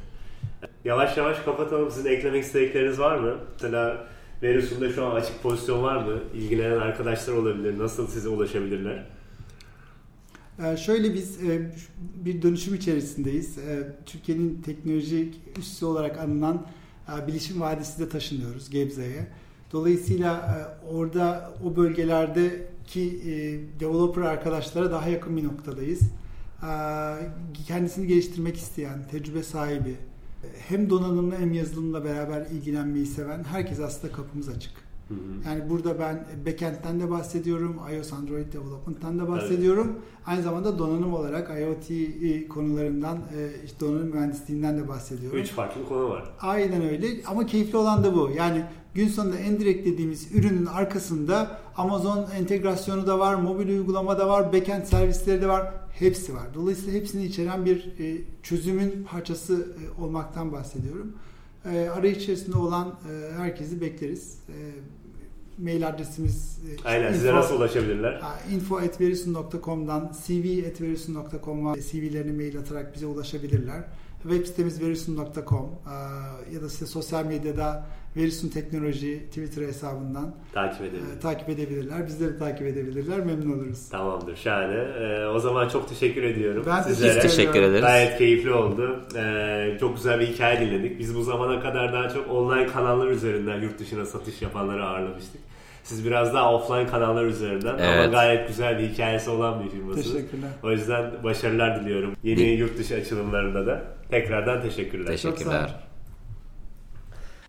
[0.84, 1.90] Yavaş yavaş kapatalım.
[1.90, 3.34] Sizin eklemek istedikleriniz var mı?
[3.52, 4.06] Mesela
[4.42, 6.18] Verisum'da şu an açık pozisyon var mı?
[6.34, 7.78] İlgilenen arkadaşlar olabilir.
[7.78, 9.17] Nasıl size ulaşabilirler?
[10.64, 11.72] Ee, şöyle biz e,
[12.24, 13.58] bir dönüşüm içerisindeyiz.
[13.58, 16.66] Ee, Türkiye'nin teknolojik üssü olarak anılan
[17.08, 19.26] e, Bilişim Vadisi'de taşınıyoruz Gebze'ye.
[19.72, 23.20] Dolayısıyla e, orada o bölgelerdeki
[23.80, 26.00] developer arkadaşlara daha yakın bir noktadayız.
[27.66, 29.96] Kendisini geliştirmek isteyen, tecrübe sahibi,
[30.68, 34.87] hem donanımla hem yazılımla beraber ilgilenmeyi seven herkes aslında kapımız açık.
[35.08, 35.48] Hı hı.
[35.48, 39.86] Yani burada ben backend'den de bahsediyorum, iOS Android Development'tan da bahsediyorum.
[39.92, 40.02] Evet.
[40.26, 41.88] Aynı zamanda donanım olarak IoT
[42.48, 45.38] konularından, e, işte donanım mühendisliğinden de bahsediyorum.
[45.38, 46.30] Üç farklı konu var.
[46.40, 48.30] Aynen öyle ama keyifli olan da bu.
[48.36, 54.52] Yani gün sonunda Endirect dediğimiz ürünün arkasında Amazon entegrasyonu da var, mobil uygulama da var,
[54.52, 55.74] backend servisleri de var.
[55.90, 56.54] Hepsi var.
[56.54, 61.12] Dolayısıyla hepsini içeren bir e, çözümün parçası e, olmaktan bahsediyorum.
[61.96, 62.94] Arayış içerisinde olan
[63.36, 64.38] herkesi bekleriz.
[65.58, 68.20] Mail adresimiz Aynen info, size nasıl ulaşabilirler?
[68.50, 73.84] info.verisun.com'dan cv.verisun.com'a CV'lerini mail atarak bize ulaşabilirler.
[74.22, 75.70] Web sitemiz verisun.com
[76.52, 77.86] ya da size sosyal medyada
[78.16, 81.16] Verisun Teknoloji Twitter hesabından takip edebilirler.
[81.16, 82.06] E, takip edebilirler.
[82.06, 83.20] Bizleri takip edebilirler.
[83.20, 83.88] Memnun oluruz.
[83.88, 84.36] Tamamdır.
[84.36, 84.74] Şahane.
[84.74, 86.64] E, o zaman çok teşekkür ediyorum.
[86.66, 87.20] Ben sizlere.
[87.20, 87.80] teşekkür ederiz.
[87.80, 89.00] Gayet keyifli oldu.
[89.16, 90.98] E, çok güzel bir hikaye dinledik.
[90.98, 95.47] Biz bu zamana kadar daha çok online kanallar üzerinden yurt dışına satış yapanları ağırlamıştık.
[95.88, 97.98] Siz biraz daha offline kanallar üzerinden evet.
[97.98, 100.12] ama gayet güzel bir hikayesi olan bir firmasınız.
[100.12, 100.50] Teşekkürler.
[100.62, 102.16] O yüzden başarılar diliyorum.
[102.22, 103.84] Yeni yurt dışı açılımlarında da.
[104.10, 105.06] Tekrardan teşekkürler.
[105.06, 105.74] Teşekkürler.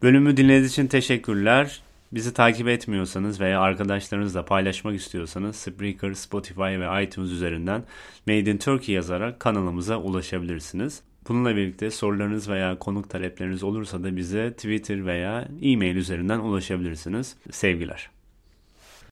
[0.03, 1.81] Bölümü dinlediğiniz için teşekkürler.
[2.11, 7.83] Bizi takip etmiyorsanız veya arkadaşlarınızla paylaşmak istiyorsanız Spreaker, Spotify ve iTunes üzerinden
[8.27, 11.01] Made in Turkey yazarak kanalımıza ulaşabilirsiniz.
[11.27, 17.35] Bununla birlikte sorularınız veya konuk talepleriniz olursa da bize Twitter veya e-mail üzerinden ulaşabilirsiniz.
[17.51, 18.18] Sevgiler.